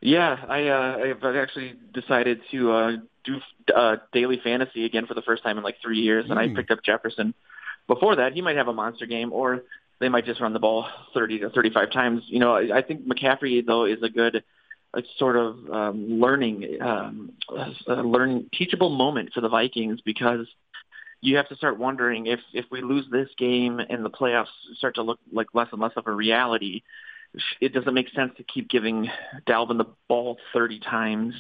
Yeah, 0.01 0.37
I 0.49 0.69
uh, 0.69 1.15
I've 1.23 1.37
actually 1.37 1.75
decided 1.93 2.41
to 2.51 2.73
uh, 2.73 2.93
do 3.25 3.37
uh, 3.75 3.97
daily 4.13 4.41
fantasy 4.43 4.85
again 4.85 5.07
for 5.07 5.15
the 5.15 5.23
first 5.23 5.43
time 5.43 5.59
in 5.59 5.65
like 5.65 5.77
three 5.83 6.01
years, 6.01 6.27
and 6.29 6.39
I 6.39 6.49
hmm. 6.49 6.57
picked 6.57 6.71
up 6.71 6.83
Jefferson. 6.85 7.35
Before 7.87 8.17
that, 8.17 8.33
he 8.33 8.43
might 8.43 8.57
have 8.57 8.69
a 8.69 8.75
monster 8.75 9.07
game, 9.07 9.33
or 9.33 9.63
they 9.99 10.09
might 10.09 10.27
just 10.27 10.41
run 10.41 10.53
the 10.53 10.59
ball 10.59 10.87
30 11.15 11.41
to 11.41 11.51
35 11.51 11.93
times. 11.93 12.23
You 12.27 12.41
know, 12.41 12.57
I, 12.57 12.79
I 12.79 12.83
think 12.83 13.07
McCaffrey 13.07 13.65
though 13.65 13.87
is 13.87 14.03
a 14.03 14.11
good 14.11 14.45
a 14.97 15.03
sort 15.19 15.37
of 15.37 15.71
um, 15.71 16.21
learning, 16.21 16.79
um, 16.81 17.33
a 17.87 18.03
learn 18.03 18.49
teachable 18.53 18.91
moment 18.91 19.31
for 19.33 19.41
the 19.41 19.49
Vikings 19.49 20.01
because 20.05 20.47
you 21.21 21.37
have 21.37 21.49
to 21.49 21.57
start 21.57 21.79
wondering 21.79 22.27
if 22.27 22.41
if 22.53 22.65
we 22.71 22.83
lose 22.83 23.07
this 23.11 23.29
game 23.39 23.79
and 23.79 24.05
the 24.05 24.11
playoffs 24.11 24.47
start 24.77 24.95
to 24.97 25.03
look 25.03 25.19
like 25.33 25.49
less 25.55 25.69
and 25.73 25.81
less 25.81 25.93
of 25.97 26.07
a 26.07 26.13
reality, 26.13 26.83
it 27.61 27.73
doesn't 27.73 27.95
make 27.95 28.09
sense 28.11 28.33
to 28.37 28.43
keep 28.43 28.69
giving 28.69 29.09
Dalvin 29.47 29.79
the 29.79 29.87
ball 30.09 30.39
30 30.53 30.81
times 30.81 31.35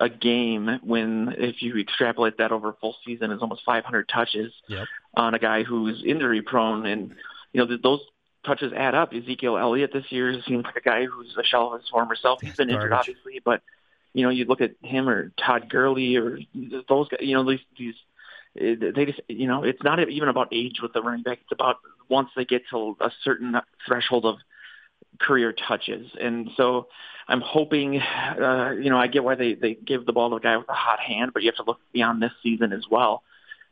a 0.00 0.08
game 0.08 0.78
when 0.82 1.34
if 1.38 1.60
you 1.60 1.76
extrapolate 1.78 2.38
that 2.38 2.52
over 2.52 2.68
a 2.70 2.74
full 2.74 2.96
season 3.04 3.32
is 3.32 3.42
almost 3.42 3.62
500 3.66 4.08
touches 4.08 4.52
yep. 4.68 4.86
on 5.14 5.34
a 5.34 5.40
guy 5.40 5.64
who's 5.64 6.04
injury 6.06 6.40
prone 6.40 6.86
and 6.86 7.14
you 7.52 7.64
know 7.64 7.76
those 7.82 8.00
touches 8.48 8.72
add 8.72 8.94
up. 8.94 9.12
Ezekiel 9.12 9.58
Elliott 9.58 9.92
this 9.92 10.10
year 10.10 10.34
seems 10.46 10.64
like 10.64 10.76
a 10.76 10.80
guy 10.80 11.04
who's 11.04 11.36
a 11.38 11.44
shell 11.44 11.74
of 11.74 11.80
his 11.80 11.88
former 11.90 12.16
self. 12.16 12.40
He's 12.40 12.56
been 12.56 12.70
injured 12.70 12.92
obviously, 12.92 13.40
but 13.44 13.62
you 14.14 14.24
know 14.24 14.30
you 14.30 14.46
look 14.46 14.60
at 14.60 14.72
him 14.82 15.08
or 15.08 15.30
Todd 15.38 15.68
Gurley 15.68 16.16
or 16.16 16.38
those 16.88 17.08
guys. 17.08 17.20
You 17.20 17.34
know 17.34 17.48
these 17.48 17.60
these 17.78 17.94
they 18.54 19.04
just 19.04 19.20
you 19.28 19.46
know 19.46 19.62
it's 19.62 19.82
not 19.82 20.00
even 20.08 20.28
about 20.28 20.48
age 20.52 20.78
with 20.82 20.92
the 20.92 21.02
running 21.02 21.22
back. 21.22 21.38
It's 21.42 21.52
about 21.52 21.76
once 22.08 22.30
they 22.34 22.44
get 22.44 22.62
to 22.70 22.96
a 23.00 23.10
certain 23.22 23.54
threshold 23.86 24.24
of 24.24 24.36
career 25.20 25.52
touches, 25.52 26.10
and 26.20 26.50
so 26.56 26.88
I'm 27.28 27.42
hoping 27.42 28.00
uh, 28.00 28.72
you 28.80 28.90
know 28.90 28.98
I 28.98 29.06
get 29.06 29.22
why 29.24 29.34
they 29.34 29.54
they 29.54 29.74
give 29.74 30.06
the 30.06 30.12
ball 30.12 30.30
to 30.30 30.36
a 30.36 30.40
guy 30.40 30.56
with 30.56 30.68
a 30.68 30.74
hot 30.74 31.00
hand, 31.00 31.32
but 31.34 31.42
you 31.42 31.48
have 31.48 31.56
to 31.56 31.64
look 31.64 31.80
beyond 31.92 32.22
this 32.22 32.32
season 32.42 32.72
as 32.72 32.84
well, 32.90 33.22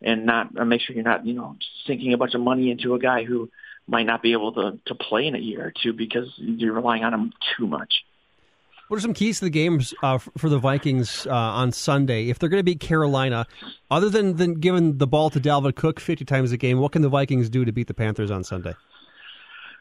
and 0.03 0.27
not 0.27 0.57
uh, 0.59 0.65
make 0.65 0.83
sure 0.83 0.95
you're 0.95 1.05
not 1.05 1.27
you 1.27 1.35
know 1.35 1.57
sinking 1.87 2.13
a 2.13 2.19
bunch 2.19 2.35
of 2.35 2.41
money 2.43 2.71
into 2.71 2.95
a 2.95 2.99
guy 2.99 3.25
who 3.25 3.51
might 3.87 4.07
not 4.07 4.23
be 4.23 4.33
able 4.33 4.53
to 4.53 4.79
to 4.87 4.95
play 4.95 5.27
in 5.27 5.35
a 5.35 5.39
year 5.39 5.67
or 5.67 5.73
two 5.83 5.93
because 5.93 6.33
you're 6.37 6.73
relying 6.73 7.05
on 7.05 7.15
him 7.15 7.33
too 7.57 7.67
much. 7.67 8.05
What 8.89 8.99
are 8.99 9.01
some 9.01 9.15
keys 9.15 9.41
to 9.41 9.47
the 9.47 9.51
games 9.51 9.95
uh, 10.03 10.19
for 10.19 10.49
the 10.49 10.59
Vikings 10.59 11.27
uh, 11.27 11.35
on 11.35 11.73
Sunday? 11.73 12.29
If 12.29 12.39
they're 12.39 12.49
going 12.49 12.61
to 12.61 12.65
beat 12.65 12.79
Carolina, 12.79 13.45
other 13.91 14.09
than, 14.09 14.37
than 14.37 14.55
giving 14.55 14.99
the 14.99 15.09
ball 15.09 15.29
to 15.31 15.41
Dalvin 15.41 15.75
Cook 15.75 15.99
50 15.99 16.25
times 16.25 16.53
a 16.53 16.57
game, 16.57 16.79
what 16.79 16.93
can 16.93 17.03
the 17.03 17.09
Vikings 17.09 17.51
do 17.51 17.65
to 17.65 17.73
beat 17.73 17.89
the 17.89 17.95
Panthers 17.95 18.31
on 18.31 18.45
Sunday? 18.45 18.77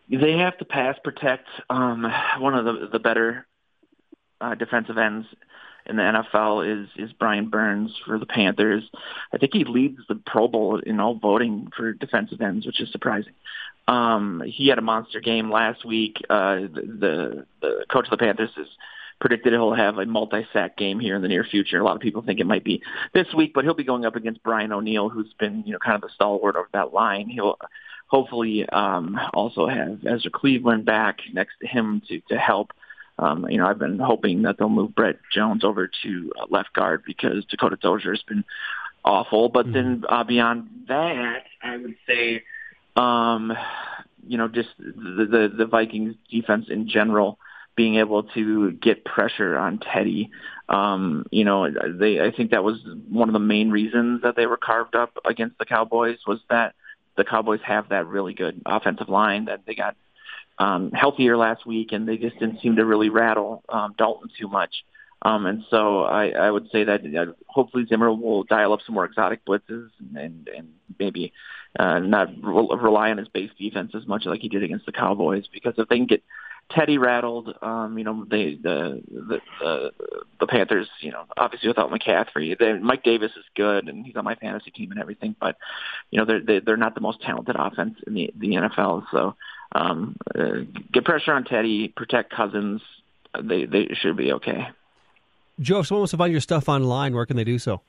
They 0.09 0.31
have 0.39 0.57
to 0.57 0.65
pass 0.65 0.97
protect 1.03 1.47
um, 1.69 2.11
one 2.39 2.55
of 2.55 2.65
the, 2.65 2.89
the 2.93 2.99
better 2.99 3.45
uh, 4.41 4.55
defensive 4.55 4.97
ends 4.97 5.27
in 5.85 5.97
the 5.97 6.03
NFL 6.03 6.83
is 6.83 6.89
is 6.97 7.13
Brian 7.13 7.49
Burns 7.49 7.91
for 8.05 8.19
the 8.19 8.25
Panthers. 8.25 8.83
I 9.33 9.37
think 9.37 9.53
he 9.53 9.63
leads 9.63 9.99
the 10.07 10.15
Pro 10.15 10.47
Bowl 10.47 10.79
in 10.79 10.99
all 10.99 11.15
voting 11.15 11.71
for 11.75 11.93
defensive 11.93 12.41
ends, 12.41 12.65
which 12.65 12.81
is 12.81 12.91
surprising. 12.91 13.33
Um, 13.87 14.41
he 14.45 14.67
had 14.67 14.79
a 14.79 14.81
monster 14.81 15.19
game 15.19 15.51
last 15.51 15.85
week. 15.85 16.17
Uh, 16.29 16.55
the, 16.55 17.45
the 17.61 17.85
coach 17.89 18.05
of 18.05 18.11
the 18.11 18.17
Panthers 18.17 18.49
is 18.57 18.67
predicted 19.19 19.53
he'll 19.53 19.73
have 19.73 19.97
a 19.97 20.05
multi-sack 20.05 20.77
game 20.77 20.99
here 20.99 21.15
in 21.15 21.21
the 21.21 21.27
near 21.27 21.43
future. 21.43 21.79
A 21.79 21.83
lot 21.83 21.95
of 21.95 22.01
people 22.01 22.21
think 22.21 22.39
it 22.39 22.47
might 22.47 22.63
be 22.63 22.81
this 23.13 23.27
week, 23.35 23.53
but 23.53 23.63
he'll 23.63 23.73
be 23.73 23.83
going 23.83 24.05
up 24.05 24.15
against 24.15 24.43
Brian 24.43 24.71
O'Neill, 24.71 25.09
who's 25.09 25.33
been 25.39 25.63
you 25.65 25.73
know 25.73 25.79
kind 25.79 25.95
of 25.95 26.01
the 26.01 26.13
stalwart 26.13 26.55
of 26.55 26.65
that 26.73 26.93
line. 26.93 27.29
He'll 27.29 27.57
hopefully 28.07 28.67
um, 28.69 29.19
also 29.33 29.67
have 29.67 30.05
Ezra 30.05 30.31
Cleveland 30.31 30.85
back 30.85 31.19
next 31.33 31.53
to 31.61 31.67
him 31.67 32.01
to 32.07 32.19
to 32.29 32.37
help. 32.37 32.71
Um, 33.17 33.47
you 33.49 33.57
know, 33.57 33.67
I've 33.67 33.79
been 33.79 33.99
hoping 33.99 34.41
that 34.43 34.57
they'll 34.57 34.69
move 34.69 34.93
Brett 34.93 35.17
Jones 35.33 35.63
over 35.63 35.89
to 36.03 36.31
uh, 36.39 36.45
left 36.49 36.73
guard 36.73 37.03
because 37.05 37.45
Dakota 37.45 37.77
Dozier 37.81 38.11
has 38.11 38.21
been 38.23 38.43
awful. 39.03 39.49
But 39.49 39.67
mm-hmm. 39.67 39.73
then 39.73 40.03
uh, 40.09 40.23
beyond 40.23 40.67
that, 40.87 41.43
I 41.63 41.77
would 41.77 41.95
say, 42.07 42.43
um, 42.95 43.53
you 44.27 44.37
know, 44.37 44.47
just 44.47 44.69
the, 44.77 45.27
the 45.29 45.53
the 45.57 45.65
Vikings 45.65 46.15
defense 46.29 46.65
in 46.69 46.89
general 46.89 47.39
being 47.75 47.95
able 47.95 48.23
to 48.23 48.71
get 48.71 49.05
pressure 49.05 49.57
on 49.57 49.79
Teddy. 49.79 50.31
Um, 50.67 51.25
you 51.31 51.43
know, 51.43 51.69
they 51.69 52.19
I 52.19 52.31
think 52.31 52.51
that 52.51 52.63
was 52.63 52.79
one 53.09 53.29
of 53.29 53.33
the 53.33 53.39
main 53.39 53.69
reasons 53.69 54.23
that 54.23 54.35
they 54.35 54.47
were 54.47 54.57
carved 54.57 54.95
up 54.95 55.17
against 55.25 55.57
the 55.57 55.65
Cowboys 55.65 56.17
was 56.25 56.39
that 56.49 56.73
the 57.15 57.23
Cowboys 57.23 57.61
have 57.63 57.89
that 57.89 58.07
really 58.07 58.33
good 58.33 58.61
offensive 58.65 59.09
line 59.09 59.45
that 59.45 59.61
they 59.65 59.75
got 59.75 59.95
um, 60.57 60.91
healthier 60.91 61.37
last 61.37 61.65
week 61.65 61.91
and 61.91 62.07
they 62.07 62.17
just 62.17 62.39
didn't 62.39 62.61
seem 62.61 62.77
to 62.77 62.85
really 62.85 63.09
rattle 63.09 63.63
um, 63.69 63.95
Dalton 63.97 64.29
too 64.39 64.47
much. 64.47 64.83
Um, 65.21 65.45
and 65.45 65.63
so 65.69 66.03
I, 66.03 66.29
I 66.29 66.51
would 66.51 66.69
say 66.71 66.83
that 66.83 67.01
uh, 67.01 67.33
hopefully 67.47 67.85
Zimmer 67.87 68.13
will 68.13 68.43
dial 68.43 68.73
up 68.73 68.81
some 68.85 68.95
more 68.95 69.05
exotic 69.05 69.43
blitzes 69.45 69.89
and, 70.15 70.47
and 70.55 70.69
maybe 70.99 71.33
uh, 71.79 71.99
not 71.99 72.29
re- 72.41 72.77
rely 72.79 73.09
on 73.11 73.17
his 73.17 73.27
base 73.27 73.49
defense 73.57 73.93
as 73.95 74.05
much 74.05 74.25
like 74.25 74.41
he 74.41 74.49
did 74.49 74.63
against 74.63 74.85
the 74.85 74.91
Cowboys 74.91 75.45
because 75.51 75.73
if 75.77 75.89
they 75.89 75.97
can 75.97 76.05
get 76.05 76.21
Teddy 76.71 76.97
rattled. 76.97 77.53
Um, 77.61 77.97
you 77.97 78.03
know, 78.03 78.25
they 78.29 78.55
the 78.55 79.01
the 79.11 79.39
the, 79.59 79.91
the 80.39 80.47
Panthers. 80.47 80.87
You 80.99 81.11
know, 81.11 81.25
obviously 81.37 81.67
without 81.67 81.91
McCaffrey, 81.91 82.57
they, 82.57 82.73
Mike 82.73 83.03
Davis 83.03 83.31
is 83.37 83.45
good 83.55 83.87
and 83.87 84.05
he's 84.05 84.15
on 84.15 84.23
my 84.23 84.35
fantasy 84.35 84.71
team 84.71 84.91
and 84.91 84.99
everything. 84.99 85.35
But 85.39 85.57
you 86.09 86.19
know, 86.19 86.25
they're 86.25 86.61
they're 86.61 86.77
not 86.77 86.95
the 86.95 87.01
most 87.01 87.21
talented 87.21 87.55
offense 87.57 87.95
in 88.07 88.15
the 88.15 88.33
the 88.35 88.47
NFL. 88.47 89.05
So 89.11 89.35
um, 89.71 90.15
uh, 90.37 90.61
get 90.91 91.05
pressure 91.05 91.33
on 91.33 91.43
Teddy, 91.43 91.87
protect 91.87 92.33
Cousins. 92.33 92.81
They 93.41 93.65
they 93.65 93.89
should 93.95 94.15
be 94.15 94.33
okay. 94.33 94.67
Joe, 95.59 95.79
if 95.79 95.87
someone 95.87 96.01
wants 96.01 96.11
to 96.11 96.17
find 96.17 96.31
your 96.31 96.41
stuff 96.41 96.67
online, 96.67 97.13
where 97.13 97.25
can 97.25 97.37
they 97.37 97.43
do 97.43 97.59
so? 97.59 97.81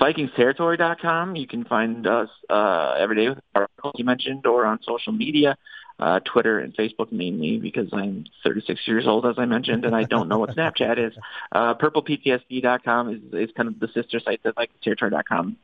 VikingsTerritory.com. 0.00 1.36
You 1.36 1.46
can 1.46 1.64
find 1.64 2.06
us 2.06 2.28
uh, 2.48 2.94
every 2.98 3.16
day 3.16 3.28
with 3.30 3.38
articles 3.54 3.94
you 3.96 4.04
mentioned 4.04 4.46
or 4.46 4.64
on 4.64 4.78
social 4.82 5.12
media, 5.12 5.56
uh, 5.98 6.20
Twitter 6.20 6.60
and 6.60 6.76
Facebook 6.76 7.10
mainly 7.10 7.58
because 7.58 7.88
I'm 7.92 8.24
36 8.44 8.80
years 8.86 9.06
old, 9.06 9.26
as 9.26 9.34
I 9.38 9.46
mentioned, 9.46 9.84
and 9.84 9.96
I 9.96 10.04
don't 10.04 10.28
know 10.28 10.38
what 10.38 10.50
Snapchat 10.50 11.04
is. 11.04 11.12
Uh, 11.50 11.74
PurplePTSD.com 11.74 13.10
is, 13.10 13.48
is 13.48 13.50
kind 13.56 13.68
of 13.68 13.80
the 13.80 13.88
sister 13.88 14.20
site 14.20 14.42
to 14.44 14.52
VikingsTerritory.com. 14.52 15.56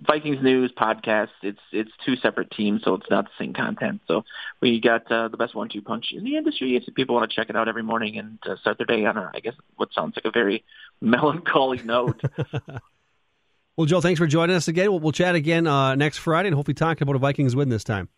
Vikings 0.00 0.42
news 0.42 0.72
podcast. 0.76 1.28
It's 1.42 1.60
it's 1.72 1.90
two 2.04 2.16
separate 2.16 2.50
teams, 2.50 2.82
so 2.84 2.94
it's 2.94 3.10
not 3.10 3.24
the 3.26 3.30
same 3.38 3.52
content. 3.52 4.00
So 4.06 4.24
we 4.60 4.80
got 4.80 5.10
uh, 5.10 5.28
the 5.28 5.36
best 5.36 5.54
one-two 5.54 5.82
punch 5.82 6.06
in 6.12 6.24
the 6.24 6.36
industry. 6.36 6.76
If 6.76 6.94
people 6.94 7.14
want 7.14 7.30
to 7.30 7.34
check 7.34 7.50
it 7.50 7.56
out 7.56 7.68
every 7.68 7.82
morning 7.82 8.18
and 8.18 8.38
uh, 8.46 8.56
start 8.56 8.78
their 8.78 8.86
day 8.86 9.04
on 9.04 9.16
a, 9.16 9.30
I 9.34 9.40
guess 9.40 9.54
what 9.76 9.92
sounds 9.92 10.16
like 10.16 10.24
a 10.24 10.30
very 10.30 10.64
melancholy 11.00 11.80
note. 11.82 12.20
well, 13.76 13.86
Joe, 13.86 14.00
thanks 14.00 14.18
for 14.18 14.26
joining 14.26 14.56
us 14.56 14.68
again. 14.68 14.90
We'll, 14.90 15.00
we'll 15.00 15.12
chat 15.12 15.34
again 15.34 15.66
uh, 15.66 15.94
next 15.94 16.18
Friday 16.18 16.48
and 16.48 16.54
hopefully 16.54 16.74
talk 16.74 17.00
about 17.00 17.16
a 17.16 17.18
Vikings 17.18 17.54
win 17.56 17.68
this 17.68 17.84
time. 17.84 18.08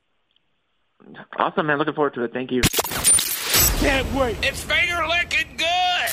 Awesome, 1.37 1.67
man. 1.67 1.79
Looking 1.79 1.95
forward 1.95 2.15
to 2.15 2.25
it. 2.25 2.33
Thank 2.33 2.51
you. 2.51 2.61
Can't 3.81 4.13
wait. 4.15 4.37
It's 4.43 4.63
finger 4.63 5.07
licking 5.09 5.57
good. 5.57 6.11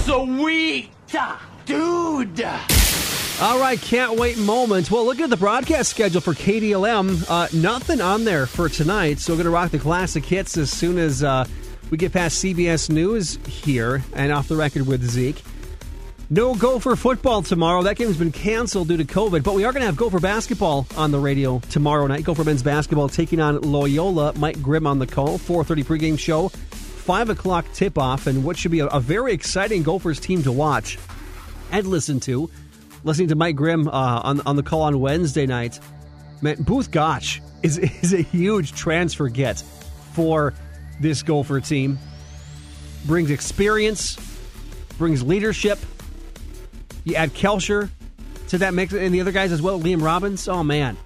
So 0.00 0.24
Sweet, 0.24 0.90
dude. 1.66 2.46
All 3.38 3.60
right, 3.60 3.78
can't 3.78 4.18
wait 4.18 4.38
moments. 4.38 4.90
Well, 4.90 5.04
looking 5.04 5.24
at 5.24 5.28
the 5.28 5.36
broadcast 5.36 5.90
schedule 5.90 6.22
for 6.22 6.32
KDLM. 6.32 7.28
Uh, 7.28 7.48
nothing 7.52 8.00
on 8.00 8.24
there 8.24 8.46
for 8.46 8.70
tonight, 8.70 9.18
so 9.18 9.34
we're 9.34 9.36
going 9.36 9.44
to 9.44 9.50
rock 9.50 9.72
the 9.72 9.78
classic 9.78 10.24
hits 10.24 10.56
as 10.56 10.70
soon 10.70 10.96
as 10.96 11.22
uh, 11.22 11.44
we 11.90 11.98
get 11.98 12.14
past 12.14 12.42
CBS 12.42 12.88
News 12.88 13.38
here 13.46 14.02
and 14.14 14.32
off 14.32 14.48
the 14.48 14.56
record 14.56 14.86
with 14.86 15.04
Zeke. 15.04 15.42
No 16.30 16.54
Gopher 16.54 16.96
football 16.96 17.42
tomorrow. 17.42 17.82
That 17.82 17.96
game's 17.96 18.16
been 18.16 18.32
canceled 18.32 18.88
due 18.88 18.96
to 18.96 19.04
COVID, 19.04 19.42
but 19.42 19.52
we 19.52 19.66
are 19.66 19.72
going 19.72 19.82
to 19.82 19.86
have 19.86 19.96
Gopher 19.96 20.18
basketball 20.18 20.86
on 20.96 21.10
the 21.10 21.18
radio 21.18 21.58
tomorrow 21.68 22.06
night. 22.06 22.24
Gopher 22.24 22.42
men's 22.42 22.62
basketball 22.62 23.10
taking 23.10 23.38
on 23.38 23.60
Loyola. 23.60 24.32
Mike 24.38 24.62
Grimm 24.62 24.86
on 24.86 24.98
the 24.98 25.06
call. 25.06 25.36
4:30 25.36 25.84
pregame 25.84 26.18
show, 26.18 26.48
five 26.48 27.28
o'clock 27.28 27.66
tip 27.74 27.98
off, 27.98 28.26
and 28.26 28.44
what 28.44 28.56
should 28.56 28.70
be 28.70 28.80
a, 28.80 28.86
a 28.86 28.98
very 28.98 29.34
exciting 29.34 29.82
Gophers 29.82 30.18
team 30.18 30.42
to 30.42 30.52
watch 30.52 30.98
and 31.70 31.86
listen 31.86 32.18
to 32.20 32.48
listening 33.06 33.28
to 33.28 33.36
Mike 33.36 33.56
Grimm 33.56 33.88
uh, 33.88 33.90
on 34.24 34.40
on 34.42 34.56
the 34.56 34.62
call 34.62 34.82
on 34.82 35.00
Wednesday 35.00 35.46
night. 35.46 35.80
Man, 36.42 36.62
Both 36.62 36.90
Gach 36.90 37.40
is 37.62 37.78
is 38.02 38.12
a 38.12 38.20
huge 38.20 38.72
transfer 38.72 39.28
get 39.28 39.62
for 40.12 40.52
this 41.00 41.22
Gopher 41.22 41.60
team. 41.60 41.98
Brings 43.06 43.30
experience, 43.30 44.18
brings 44.98 45.22
leadership. 45.22 45.78
You 47.04 47.14
add 47.14 47.32
Kalscheur 47.32 47.88
to 48.48 48.58
that 48.58 48.74
mix, 48.74 48.92
and 48.92 49.14
the 49.14 49.20
other 49.20 49.32
guys 49.32 49.52
as 49.52 49.62
well. 49.62 49.80
Liam 49.80 50.02
Robbins. 50.02 50.48
Oh 50.48 50.64
man, 50.64 50.96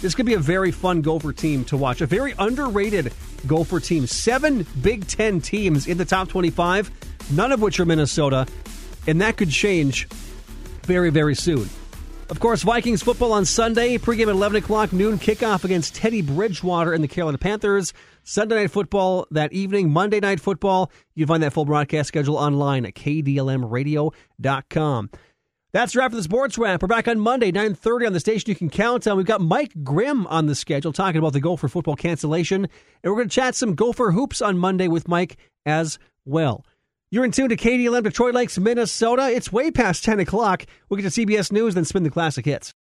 this 0.00 0.14
could 0.16 0.26
be 0.26 0.34
a 0.34 0.40
very 0.40 0.72
fun 0.72 1.00
Gopher 1.00 1.32
team 1.32 1.64
to 1.66 1.76
watch. 1.76 2.00
A 2.00 2.06
very 2.06 2.34
underrated 2.38 3.12
Gopher 3.46 3.78
team. 3.78 4.08
Seven 4.08 4.66
Big 4.82 5.06
Ten 5.06 5.40
teams 5.40 5.86
in 5.86 5.96
the 5.98 6.04
top 6.04 6.28
twenty-five, 6.28 6.90
none 7.30 7.52
of 7.52 7.62
which 7.62 7.78
are 7.78 7.84
Minnesota, 7.84 8.48
and 9.06 9.20
that 9.20 9.36
could 9.36 9.50
change 9.50 10.08
very, 10.84 11.10
very 11.10 11.34
soon. 11.34 11.68
Of 12.30 12.40
course, 12.40 12.62
Vikings 12.62 13.02
football 13.02 13.34
on 13.34 13.44
Sunday, 13.44 13.98
pregame 13.98 14.22
at 14.22 14.28
11 14.28 14.56
o'clock, 14.56 14.94
noon 14.94 15.18
kickoff 15.18 15.64
against 15.64 15.94
Teddy 15.94 16.22
Bridgewater 16.22 16.94
and 16.94 17.04
the 17.04 17.08
Carolina 17.08 17.36
Panthers. 17.36 17.92
Sunday 18.22 18.54
night 18.54 18.70
football 18.70 19.26
that 19.30 19.52
evening, 19.52 19.90
Monday 19.90 20.20
night 20.20 20.40
football. 20.40 20.90
You 21.14 21.26
can 21.26 21.34
find 21.34 21.42
that 21.42 21.52
full 21.52 21.66
broadcast 21.66 22.08
schedule 22.08 22.36
online 22.36 22.86
at 22.86 22.94
kdlmradio.com. 22.94 25.10
That's 25.74 25.94
a 25.94 25.98
wrap 25.98 26.12
for 26.12 26.16
the 26.16 26.22
sports 26.22 26.56
wrap. 26.56 26.82
We're 26.82 26.88
back 26.88 27.08
on 27.08 27.18
Monday, 27.18 27.52
9.30 27.52 28.06
on 28.06 28.12
the 28.12 28.20
station 28.20 28.48
you 28.48 28.54
can 28.54 28.70
count 28.70 29.06
on. 29.06 29.16
We've 29.16 29.26
got 29.26 29.40
Mike 29.40 29.72
Grimm 29.82 30.26
on 30.28 30.46
the 30.46 30.54
schedule 30.54 30.92
talking 30.92 31.18
about 31.18 31.32
the 31.32 31.40
Gopher 31.40 31.68
football 31.68 31.96
cancellation. 31.96 32.64
And 32.64 33.12
we're 33.12 33.16
going 33.16 33.28
to 33.28 33.34
chat 33.34 33.56
some 33.56 33.74
Gopher 33.74 34.12
hoops 34.12 34.40
on 34.40 34.56
Monday 34.56 34.86
with 34.86 35.08
Mike 35.08 35.36
as 35.66 35.98
well. 36.24 36.64
You're 37.14 37.24
in 37.24 37.30
tune 37.30 37.50
to 37.50 37.56
KDLM 37.56 38.02
Detroit 38.02 38.34
Lakes, 38.34 38.58
Minnesota. 38.58 39.30
It's 39.30 39.52
way 39.52 39.70
past 39.70 40.02
10 40.02 40.18
o'clock. 40.18 40.66
We'll 40.88 41.00
get 41.00 41.08
to 41.12 41.26
CBS 41.26 41.52
News, 41.52 41.76
then 41.76 41.84
spin 41.84 42.02
the 42.02 42.10
classic 42.10 42.44
hits. 42.44 42.74